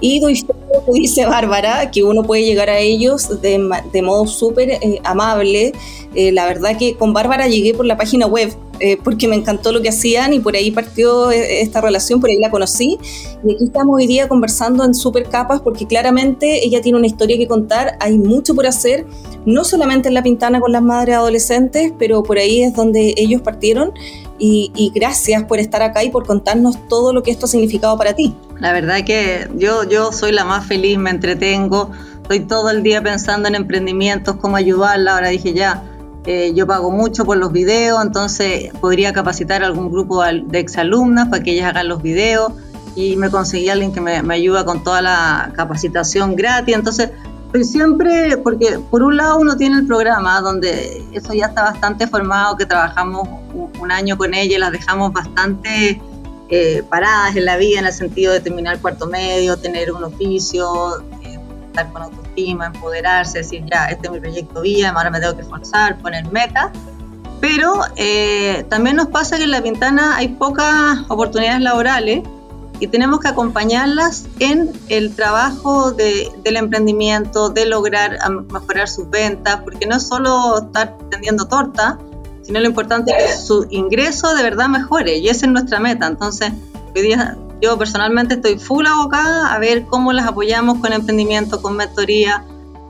Y 0.00 0.20
doy 0.20 0.34
dice 0.92 1.26
Bárbara, 1.26 1.90
que 1.90 2.04
uno 2.04 2.22
puede 2.22 2.44
llegar 2.44 2.70
a 2.70 2.78
ellos 2.78 3.40
de, 3.42 3.58
modo 4.02 4.26
súper 4.26 4.70
eh, 4.70 5.00
amable. 5.04 5.72
Eh, 6.14 6.32
la 6.32 6.46
verdad 6.46 6.76
que 6.78 6.94
con 6.94 7.12
Bárbara 7.12 7.48
llegué 7.48 7.74
por 7.74 7.86
la 7.86 7.96
página 7.96 8.26
web, 8.26 8.52
eh, 8.80 8.98
porque 9.02 9.28
me 9.28 9.36
encantó 9.36 9.72
lo 9.72 9.82
que 9.82 9.88
hacían 9.88 10.32
y 10.32 10.40
por 10.40 10.54
ahí 10.54 10.70
partió 10.70 11.30
esta 11.30 11.80
relación, 11.80 12.20
por 12.20 12.30
ahí 12.30 12.38
la 12.38 12.50
conocí. 12.50 12.98
Y 13.44 13.54
aquí 13.54 13.64
estamos 13.64 13.96
hoy 13.96 14.06
día 14.06 14.28
conversando 14.28 14.84
en 14.84 14.94
super 14.94 15.24
capas, 15.28 15.60
porque 15.60 15.86
claramente 15.86 16.64
ella 16.64 16.80
tiene 16.80 16.98
una 16.98 17.06
historia 17.06 17.36
que 17.36 17.46
contar, 17.46 17.96
hay 18.00 18.18
mucho 18.18 18.54
por 18.54 18.66
hacer, 18.66 19.06
no 19.46 19.64
solamente 19.64 20.08
en 20.08 20.14
La 20.14 20.22
Pintana 20.22 20.60
con 20.60 20.72
las 20.72 20.82
madres 20.82 21.16
adolescentes, 21.16 21.92
pero 21.98 22.22
por 22.22 22.38
ahí 22.38 22.62
es 22.62 22.74
donde 22.74 23.14
ellos 23.16 23.42
partieron 23.42 23.92
y, 24.38 24.92
gracias 24.94 25.44
por 25.44 25.58
estar 25.58 25.82
acá 25.82 26.04
y 26.04 26.10
por 26.10 26.26
contarnos 26.26 26.88
todo 26.88 27.12
lo 27.12 27.22
que 27.22 27.30
esto 27.30 27.46
ha 27.46 27.48
significado 27.48 27.96
para 27.98 28.14
ti. 28.14 28.34
La 28.60 28.72
verdad 28.72 29.04
que 29.04 29.48
yo, 29.56 29.84
yo 29.84 30.12
soy 30.12 30.32
la 30.32 30.44
más 30.44 30.66
feliz, 30.66 30.98
me 30.98 31.10
entretengo, 31.10 31.90
estoy 32.22 32.40
todo 32.40 32.70
el 32.70 32.82
día 32.82 33.02
pensando 33.02 33.48
en 33.48 33.54
emprendimientos, 33.54 34.36
cómo 34.36 34.56
ayudarla, 34.56 35.14
ahora 35.14 35.28
dije 35.28 35.52
ya, 35.52 35.82
eh, 36.30 36.52
yo 36.54 36.66
pago 36.66 36.90
mucho 36.90 37.24
por 37.24 37.38
los 37.38 37.52
videos, 37.52 38.04
entonces 38.04 38.70
podría 38.82 39.14
capacitar 39.14 39.62
a 39.62 39.66
algún 39.66 39.90
grupo 39.90 40.22
de 40.22 40.58
exalumnas 40.58 41.28
para 41.28 41.42
que 41.42 41.52
ellas 41.52 41.70
hagan 41.70 41.88
los 41.88 42.02
videos 42.02 42.52
y 42.94 43.16
me 43.16 43.30
conseguí 43.30 43.70
alguien 43.70 43.94
que 43.94 44.02
me, 44.02 44.22
me 44.22 44.34
ayuda 44.34 44.66
con 44.66 44.84
toda 44.84 45.00
la 45.00 45.52
capacitación 45.56 46.36
gratis, 46.36 46.74
entonces 46.74 47.12
pues 47.50 47.70
siempre, 47.70 48.36
porque 48.36 48.78
por 48.90 49.02
un 49.02 49.16
lado 49.16 49.38
uno 49.38 49.56
tiene 49.56 49.78
el 49.78 49.86
programa 49.86 50.38
donde 50.42 51.02
eso 51.12 51.32
ya 51.32 51.46
está 51.46 51.62
bastante 51.62 52.06
formado, 52.06 52.58
que 52.58 52.66
trabajamos 52.66 53.26
un, 53.80 53.90
año 53.90 54.18
con 54.18 54.34
ella 54.34 54.56
y 54.56 54.58
las 54.58 54.70
dejamos 54.70 55.14
bastante 55.14 55.98
eh, 56.50 56.82
paradas 56.90 57.36
en 57.36 57.46
la 57.46 57.56
vida 57.56 57.78
en 57.78 57.86
el 57.86 57.92
sentido 57.94 58.34
de 58.34 58.40
terminar 58.40 58.78
cuarto 58.82 59.06
medio, 59.06 59.56
tener 59.56 59.92
un 59.92 60.04
oficio, 60.04 61.00
eh, 61.22 61.38
estar 61.68 61.90
con 61.90 62.02
autoestima, 62.38 62.66
empoderarse, 62.66 63.38
decir 63.38 63.64
ya, 63.70 63.86
este 63.86 64.06
es 64.06 64.12
mi 64.12 64.20
proyecto 64.20 64.60
vida, 64.60 64.90
ahora 64.90 65.10
me 65.10 65.20
tengo 65.20 65.36
que 65.36 65.42
esforzar, 65.42 65.98
poner 65.98 66.30
metas. 66.30 66.70
Pero 67.40 67.80
eh, 67.96 68.66
también 68.68 68.96
nos 68.96 69.08
pasa 69.08 69.36
que 69.36 69.44
en 69.44 69.52
La 69.52 69.62
Pintana 69.62 70.16
hay 70.16 70.28
pocas 70.28 70.98
oportunidades 71.08 71.60
laborales 71.60 72.22
y 72.80 72.88
tenemos 72.88 73.20
que 73.20 73.28
acompañarlas 73.28 74.26
en 74.40 74.72
el 74.88 75.14
trabajo 75.14 75.92
del 75.92 76.56
emprendimiento, 76.56 77.48
de 77.48 77.66
lograr 77.66 78.18
mejorar 78.52 78.88
sus 78.88 79.08
ventas, 79.10 79.60
porque 79.62 79.86
no 79.86 79.96
es 79.96 80.06
solo 80.06 80.66
estar 80.66 80.96
tendiendo 81.10 81.46
torta, 81.46 81.98
sino 82.42 82.60
lo 82.60 82.66
importante 82.66 83.12
es 83.16 83.24
que 83.24 83.36
su 83.40 83.66
ingreso 83.70 84.34
de 84.34 84.42
verdad 84.42 84.68
mejore 84.68 85.18
y 85.18 85.28
esa 85.28 85.46
es 85.46 85.52
nuestra 85.52 85.80
meta. 85.80 86.06
Entonces, 86.06 86.52
hoy 86.94 87.02
día 87.02 87.36
yo 87.60 87.76
personalmente 87.76 88.34
estoy 88.34 88.58
full 88.58 88.86
abocada 88.86 89.52
a 89.52 89.58
ver 89.58 89.84
cómo 89.86 90.12
las 90.12 90.26
apoyamos 90.26 90.78
con 90.78 90.92
emprendimiento, 90.92 91.60
con 91.60 91.76
mentoría, 91.76 92.44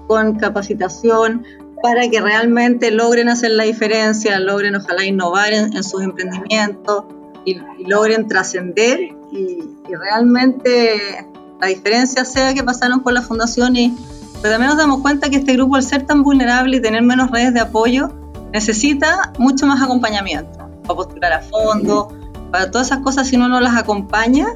con 0.06 0.36
capacitación, 0.36 1.44
para 1.82 2.08
que 2.08 2.20
realmente 2.20 2.90
logren 2.90 3.28
hacer 3.28 3.52
la 3.52 3.64
diferencia, 3.64 4.38
logren 4.40 4.74
ojalá 4.74 5.04
innovar 5.04 5.52
en, 5.52 5.82
sus 5.84 6.02
emprendimientos 6.02 7.04
y, 7.44 7.60
logren 7.86 8.26
trascender 8.28 9.00
y, 9.32 9.58
realmente 9.90 11.26
la 11.60 11.68
diferencia 11.68 12.24
sea 12.24 12.52
que 12.52 12.62
pasaron 12.62 13.02
por 13.02 13.14
la 13.14 13.22
fundación 13.22 13.74
y 13.74 13.96
pero 14.42 14.54
también 14.54 14.68
nos 14.68 14.78
damos 14.78 15.00
cuenta 15.00 15.30
que 15.30 15.36
este 15.36 15.54
grupo 15.54 15.76
al 15.76 15.82
ser 15.82 16.06
tan 16.06 16.22
vulnerable 16.22 16.76
y 16.76 16.80
tener 16.80 17.02
menos 17.02 17.30
redes 17.30 17.54
de 17.54 17.60
apoyo 17.60 18.10
necesita 18.52 19.32
mucho 19.38 19.66
más 19.66 19.82
acompañamiento 19.82 20.58
para 20.82 20.94
postular 20.94 21.32
a 21.32 21.40
fondo, 21.40 22.17
para 22.50 22.70
todas 22.70 22.88
esas 22.88 23.00
cosas 23.00 23.28
si 23.28 23.36
uno 23.36 23.48
no 23.48 23.60
las 23.60 23.76
acompaña 23.76 24.48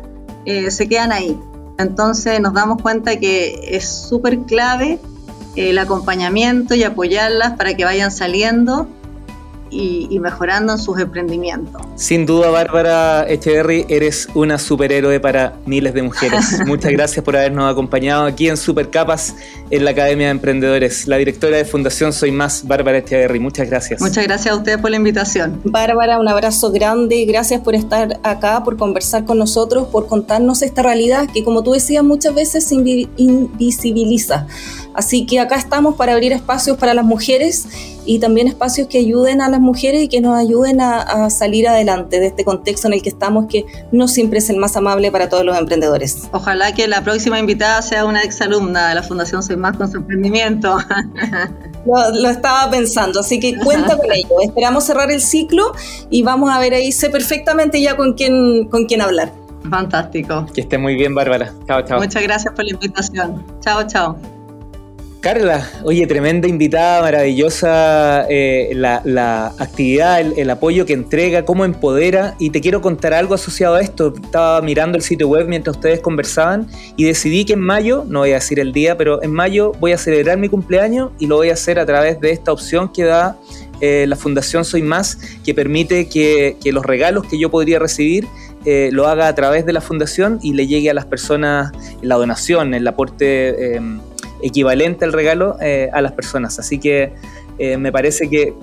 eh, 0.44 0.70
se 0.70 0.88
quedan 0.88 1.12
ahí. 1.12 1.38
Entonces 1.78 2.40
nos 2.40 2.52
damos 2.54 2.80
cuenta 2.82 3.16
que 3.16 3.76
es 3.76 3.88
súper 3.88 4.40
clave 4.40 4.98
el 5.56 5.78
acompañamiento 5.78 6.74
y 6.74 6.82
apoyarlas 6.82 7.52
para 7.56 7.74
que 7.74 7.84
vayan 7.84 8.10
saliendo 8.10 8.88
y, 9.72 10.18
mejorando 10.20 10.74
en 10.74 10.78
sus 10.78 11.00
emprendimientos. 11.00 11.80
Sin 11.96 12.26
duda, 12.26 12.50
Bárbara 12.50 13.26
Echeverry, 13.28 13.86
eres 13.88 14.28
una 14.34 14.58
superhéroe 14.58 15.18
para 15.18 15.54
miles 15.66 15.94
de 15.94 16.02
mujeres. 16.02 16.60
Muchas 16.66 16.92
gracias 16.92 17.24
por 17.24 17.36
habernos 17.36 17.70
acompañado 17.70 18.26
aquí 18.26 18.48
en 18.48 18.56
Supercapas 18.56 19.34
en 19.70 19.84
la 19.84 19.92
Academia 19.92 20.26
de 20.26 20.32
Emprendedores. 20.32 21.08
La 21.08 21.16
directora 21.16 21.56
de 21.56 21.64
Fundación 21.64 22.12
Soy 22.12 22.30
Más, 22.30 22.66
Bárbara 22.66 22.98
Echeverry. 22.98 23.40
Muchas 23.40 23.68
gracias. 23.68 24.00
Muchas 24.00 24.24
gracias 24.24 24.54
a 24.54 24.56
ustedes 24.58 24.78
por 24.78 24.90
la 24.90 24.96
invitación. 24.96 25.60
Bárbara, 25.64 26.18
un 26.18 26.28
abrazo 26.28 26.70
grande. 26.70 27.24
Gracias 27.24 27.60
por 27.62 27.74
estar 27.74 28.20
acá, 28.22 28.62
por 28.64 28.76
conversar 28.76 29.24
con 29.24 29.38
nosotros, 29.38 29.88
por 29.88 30.06
contarnos 30.06 30.62
esta 30.62 30.82
realidad 30.82 31.28
que, 31.32 31.42
como 31.42 31.62
tú 31.62 31.72
decías, 31.72 32.04
muchas 32.04 32.34
veces 32.34 32.64
se 32.64 32.74
invisibiliza. 32.74 34.46
Así 34.94 35.24
que 35.24 35.40
acá 35.40 35.56
estamos 35.56 35.96
para 35.96 36.12
abrir 36.12 36.32
espacios 36.32 36.76
para 36.76 36.92
las 36.92 37.04
mujeres 37.04 37.66
y 38.04 38.18
también 38.18 38.48
espacios 38.48 38.88
que 38.88 38.98
ayuden 38.98 39.40
a 39.40 39.48
las 39.48 39.60
mujeres 39.60 40.02
y 40.02 40.08
que 40.08 40.20
nos 40.20 40.36
ayuden 40.36 40.80
a, 40.80 41.30
salir 41.30 41.68
adelante 41.68 42.20
de 42.20 42.26
este 42.26 42.44
contexto 42.44 42.88
en 42.88 42.94
el 42.94 43.02
que 43.02 43.08
estamos, 43.08 43.46
que 43.48 43.64
no 43.92 44.08
siempre 44.08 44.38
es 44.38 44.50
el 44.50 44.56
más 44.56 44.76
amable 44.76 45.10
para 45.10 45.28
todos 45.28 45.44
los 45.44 45.56
emprendedores. 45.56 46.28
Ojalá 46.32 46.72
que 46.72 46.88
la 46.88 47.02
próxima 47.02 47.38
invitada 47.38 47.80
sea 47.82 48.04
una 48.04 48.22
exalumna 48.22 48.88
de 48.88 48.94
la 48.96 49.02
Fundación 49.02 49.42
Soy 49.42 49.56
Más 49.56 49.76
con 49.76 49.90
su 49.90 49.98
emprendimiento. 49.98 50.76
Lo, 51.84 52.28
estaba 52.28 52.70
pensando, 52.70 53.20
así 53.20 53.40
que 53.40 53.56
cuenta 53.56 53.96
con 53.96 54.12
ello. 54.12 54.36
Esperamos 54.42 54.84
cerrar 54.84 55.10
el 55.10 55.20
ciclo 55.20 55.72
y 56.10 56.22
vamos 56.22 56.50
a 56.50 56.58
ver 56.60 56.74
ahí, 56.74 56.92
sé 56.92 57.10
perfectamente 57.10 57.80
ya 57.80 57.96
con 57.96 58.14
quién, 58.14 58.68
con 58.68 58.86
quién 58.86 59.00
hablar. 59.00 59.32
Fantástico. 59.68 60.46
Que 60.54 60.62
esté 60.62 60.78
muy 60.78 60.96
bien, 60.96 61.14
Bárbara. 61.14 61.52
Chao, 61.66 61.82
chao. 61.82 61.98
Muchas 61.98 62.22
gracias 62.22 62.54
por 62.54 62.64
la 62.64 62.72
invitación. 62.72 63.44
Chao, 63.60 63.86
chao. 63.86 64.41
Carla, 65.22 65.70
oye, 65.84 66.04
tremenda 66.08 66.48
invitada, 66.48 67.00
maravillosa 67.00 68.26
eh, 68.28 68.72
la, 68.74 69.54
actividad, 69.56 70.18
el, 70.18 70.50
apoyo 70.50 70.84
que 70.84 70.94
entrega, 70.94 71.44
cómo 71.44 71.64
empodera. 71.64 72.34
Y 72.40 72.50
te 72.50 72.60
quiero 72.60 72.80
contar 72.80 73.14
algo 73.14 73.34
asociado 73.34 73.76
a 73.76 73.82
esto. 73.82 74.12
Estaba 74.20 74.60
mirando 74.62 74.98
el 74.98 75.04
sitio 75.04 75.28
web 75.28 75.46
mientras 75.46 75.76
ustedes 75.76 76.00
conversaban 76.00 76.66
y 76.96 77.04
decidí 77.04 77.44
que 77.44 77.52
en 77.52 77.60
mayo, 77.60 78.04
no 78.08 78.18
voy 78.18 78.32
a 78.32 78.34
decir 78.34 78.58
el 78.58 78.72
día, 78.72 78.96
pero 78.96 79.22
en 79.22 79.32
mayo 79.32 79.70
voy 79.78 79.92
a 79.92 79.96
celebrar 79.96 80.38
mi 80.38 80.48
cumpleaños 80.48 81.12
y 81.20 81.28
lo 81.28 81.36
voy 81.36 81.50
a 81.50 81.52
hacer 81.52 81.78
a 81.78 81.86
través 81.86 82.20
de 82.20 82.32
esta 82.32 82.50
opción 82.50 82.92
que 82.92 83.04
da 83.04 83.38
eh, 83.80 84.06
la 84.08 84.16
Fundación 84.16 84.64
Soy 84.64 84.82
Más, 84.82 85.20
que 85.44 85.54
permite 85.54 86.08
que, 86.08 86.56
los 86.64 86.84
regalos 86.84 87.26
que 87.28 87.38
yo 87.38 87.48
podría 87.48 87.78
recibir 87.78 88.26
eh, 88.64 88.90
lo 88.90 89.06
haga 89.06 89.28
a 89.28 89.34
través 89.36 89.66
de 89.66 89.72
la 89.72 89.80
fundación 89.80 90.40
y 90.42 90.54
le 90.54 90.66
llegue 90.66 90.90
a 90.90 90.94
las 90.94 91.06
personas 91.06 91.70
la 92.00 92.16
donación, 92.16 92.74
el 92.74 92.88
aporte 92.88 93.78
equivalente 94.42 95.04
al 95.04 95.12
regalo 95.12 95.56
eh, 95.60 95.88
a 95.92 96.00
las 96.02 96.12
personas. 96.12 96.58
Así 96.58 96.78
que 96.78 97.12
eh, 97.58 97.76
me 97.76 97.92
parece 97.92 98.28
que, 98.28 98.54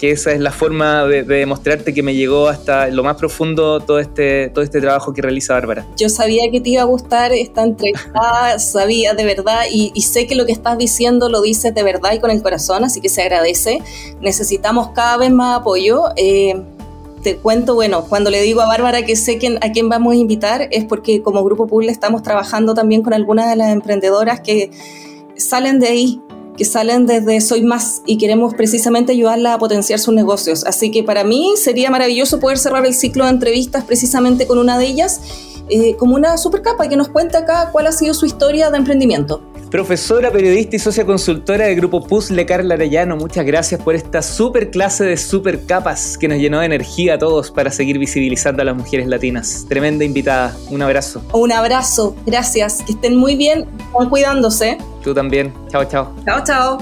esa 0.00 0.32
es 0.32 0.40
la 0.40 0.50
forma 0.50 1.04
de, 1.04 1.24
demostrarte 1.24 1.92
que 1.92 2.02
me 2.02 2.14
llegó 2.14 2.48
hasta 2.48 2.88
lo 2.88 3.04
más 3.04 3.16
profundo 3.16 3.80
todo 3.80 3.98
este, 3.98 4.48
todo 4.48 4.64
este 4.64 4.80
trabajo 4.80 5.12
que 5.12 5.20
realiza 5.20 5.52
Bárbara. 5.52 5.86
Yo 5.96 6.08
sabía 6.08 6.50
que 6.50 6.60
te 6.60 6.70
iba 6.70 6.82
a 6.82 6.86
gustar 6.86 7.32
esta 7.32 7.64
entrevista, 7.64 8.58
sabía 8.58 9.12
de 9.12 9.24
verdad 9.24 9.62
y, 9.70 10.00
sé 10.00 10.26
que 10.26 10.34
lo 10.34 10.46
que 10.46 10.52
estás 10.52 10.78
diciendo 10.78 11.28
lo 11.28 11.42
dices 11.42 11.74
de 11.74 11.82
verdad 11.82 12.12
y 12.14 12.18
con 12.18 12.30
el 12.30 12.42
corazón, 12.42 12.84
así 12.84 13.00
que 13.00 13.10
se 13.10 13.20
agradece. 13.22 13.80
Necesitamos 14.20 14.90
cada 14.94 15.18
vez 15.18 15.30
más 15.30 15.60
apoyo. 15.60 16.04
Eh, 16.16 16.62
cuento, 17.36 17.74
bueno, 17.74 18.04
cuando 18.04 18.30
le 18.30 18.42
digo 18.42 18.60
a 18.60 18.66
Bárbara 18.66 19.04
que 19.04 19.16
sé 19.16 19.38
a 19.60 19.72
quién 19.72 19.88
vamos 19.88 20.14
a 20.14 20.16
invitar 20.16 20.68
es 20.70 20.84
porque 20.84 21.22
como 21.22 21.44
Grupo 21.44 21.66
Pool 21.66 21.88
estamos 21.88 22.22
trabajando 22.22 22.74
también 22.74 23.02
con 23.02 23.12
algunas 23.12 23.48
de 23.48 23.56
las 23.56 23.70
emprendedoras 23.70 24.40
que 24.40 24.70
salen 25.36 25.78
de 25.78 25.88
ahí, 25.88 26.22
que 26.56 26.64
salen 26.64 27.06
desde 27.06 27.40
Soy 27.40 27.62
Más 27.62 28.02
y 28.06 28.18
queremos 28.18 28.54
precisamente 28.54 29.12
ayudarla 29.12 29.54
a 29.54 29.58
potenciar 29.58 29.98
sus 29.98 30.14
negocios. 30.14 30.64
Así 30.64 30.90
que 30.90 31.04
para 31.04 31.24
mí 31.24 31.54
sería 31.56 31.90
maravilloso 31.90 32.40
poder 32.40 32.58
cerrar 32.58 32.84
el 32.84 32.94
ciclo 32.94 33.24
de 33.24 33.30
entrevistas 33.30 33.84
precisamente 33.84 34.46
con 34.46 34.58
una 34.58 34.78
de 34.78 34.86
ellas, 34.86 35.20
eh, 35.68 35.94
como 35.96 36.14
una 36.14 36.36
super 36.36 36.62
capa 36.62 36.88
que 36.88 36.96
nos 36.96 37.08
cuente 37.08 37.36
acá 37.36 37.70
cuál 37.70 37.86
ha 37.86 37.92
sido 37.92 38.14
su 38.14 38.26
historia 38.26 38.70
de 38.70 38.78
emprendimiento. 38.78 39.42
Profesora, 39.70 40.30
periodista 40.30 40.76
y 40.76 40.78
socia 40.78 41.04
consultora 41.04 41.66
del 41.66 41.76
grupo 41.76 42.02
Puzzle, 42.02 42.46
Carla 42.46 42.72
Arellano, 42.72 43.16
muchas 43.16 43.44
gracias 43.44 43.78
por 43.78 43.94
esta 43.94 44.22
super 44.22 44.70
clase 44.70 45.04
de 45.04 45.18
super 45.18 45.66
capas 45.66 46.16
que 46.16 46.26
nos 46.26 46.38
llenó 46.38 46.60
de 46.60 46.66
energía 46.66 47.14
a 47.14 47.18
todos 47.18 47.50
para 47.50 47.70
seguir 47.70 47.98
visibilizando 47.98 48.62
a 48.62 48.64
las 48.64 48.74
mujeres 48.74 49.06
latinas. 49.06 49.66
Tremenda 49.68 50.06
invitada. 50.06 50.56
Un 50.70 50.80
abrazo. 50.80 51.22
Un 51.34 51.52
abrazo. 51.52 52.16
Gracias. 52.24 52.82
Que 52.86 52.92
estén 52.92 53.16
muy 53.16 53.36
bien. 53.36 53.66
Van 53.92 54.08
cuidándose. 54.08 54.78
Tú 55.04 55.12
también. 55.12 55.52
Chao, 55.68 55.84
chao. 55.84 56.14
Chao, 56.24 56.42
chao. 56.46 56.78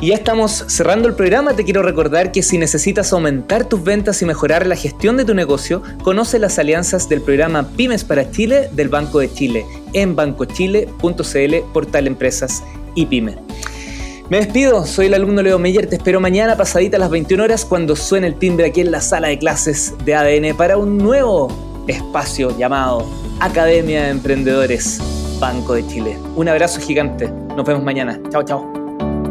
Y 0.00 0.08
ya 0.08 0.14
estamos 0.14 0.64
cerrando 0.68 1.08
el 1.08 1.14
programa, 1.14 1.54
te 1.54 1.64
quiero 1.64 1.82
recordar 1.82 2.30
que 2.30 2.44
si 2.44 2.56
necesitas 2.56 3.12
aumentar 3.12 3.64
tus 3.64 3.82
ventas 3.82 4.22
y 4.22 4.26
mejorar 4.26 4.64
la 4.64 4.76
gestión 4.76 5.16
de 5.16 5.24
tu 5.24 5.34
negocio, 5.34 5.82
conoce 6.04 6.38
las 6.38 6.56
alianzas 6.60 7.08
del 7.08 7.20
programa 7.20 7.68
Pymes 7.76 8.04
para 8.04 8.30
Chile 8.30 8.70
del 8.74 8.90
Banco 8.90 9.18
de 9.18 9.32
Chile 9.32 9.66
en 9.92 10.16
bancochile.cl, 10.16 11.56
portal 11.72 12.06
empresas 12.06 12.62
y 12.94 13.06
pyme. 13.06 13.36
Me 14.30 14.38
despido, 14.38 14.84
soy 14.84 15.06
el 15.06 15.14
alumno 15.14 15.42
Leo 15.42 15.58
Meyer, 15.58 15.86
te 15.86 15.96
espero 15.96 16.20
mañana 16.20 16.54
pasadita 16.56 16.98
a 16.98 17.00
las 17.00 17.08
21 17.08 17.44
horas 17.44 17.64
cuando 17.64 17.96
suene 17.96 18.26
el 18.26 18.34
timbre 18.34 18.66
aquí 18.66 18.82
en 18.82 18.90
la 18.90 19.00
sala 19.00 19.28
de 19.28 19.38
clases 19.38 19.94
de 20.04 20.14
ADN 20.14 20.54
para 20.54 20.76
un 20.76 20.98
nuevo 20.98 21.48
espacio 21.86 22.54
llamado 22.58 23.06
Academia 23.40 24.02
de 24.02 24.10
Emprendedores 24.10 25.00
Banco 25.40 25.74
de 25.74 25.86
Chile. 25.86 26.18
Un 26.36 26.48
abrazo 26.48 26.78
gigante, 26.78 27.32
nos 27.56 27.64
vemos 27.64 27.82
mañana, 27.82 28.20
chao 28.30 28.42
chao. 28.42 28.78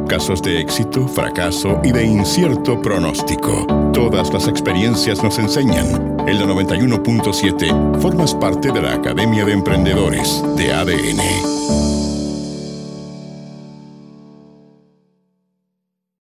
Casos 0.07 0.41
de 0.41 0.61
éxito, 0.61 1.07
fracaso 1.07 1.79
y 1.83 1.91
de 1.91 2.03
incierto 2.03 2.81
pronóstico. 2.81 3.67
Todas 3.93 4.33
las 4.33 4.47
experiencias 4.47 5.21
nos 5.21 5.37
enseñan. 5.37 6.06
En 6.27 6.39
la 6.39 6.45
91.7 6.45 8.01
formas 8.01 8.35
parte 8.35 8.69
de 8.69 8.81
la 8.81 8.95
Academia 8.95 9.45
de 9.45 9.53
Emprendedores 9.53 10.43
de 10.57 10.73
ADN. 10.73 11.86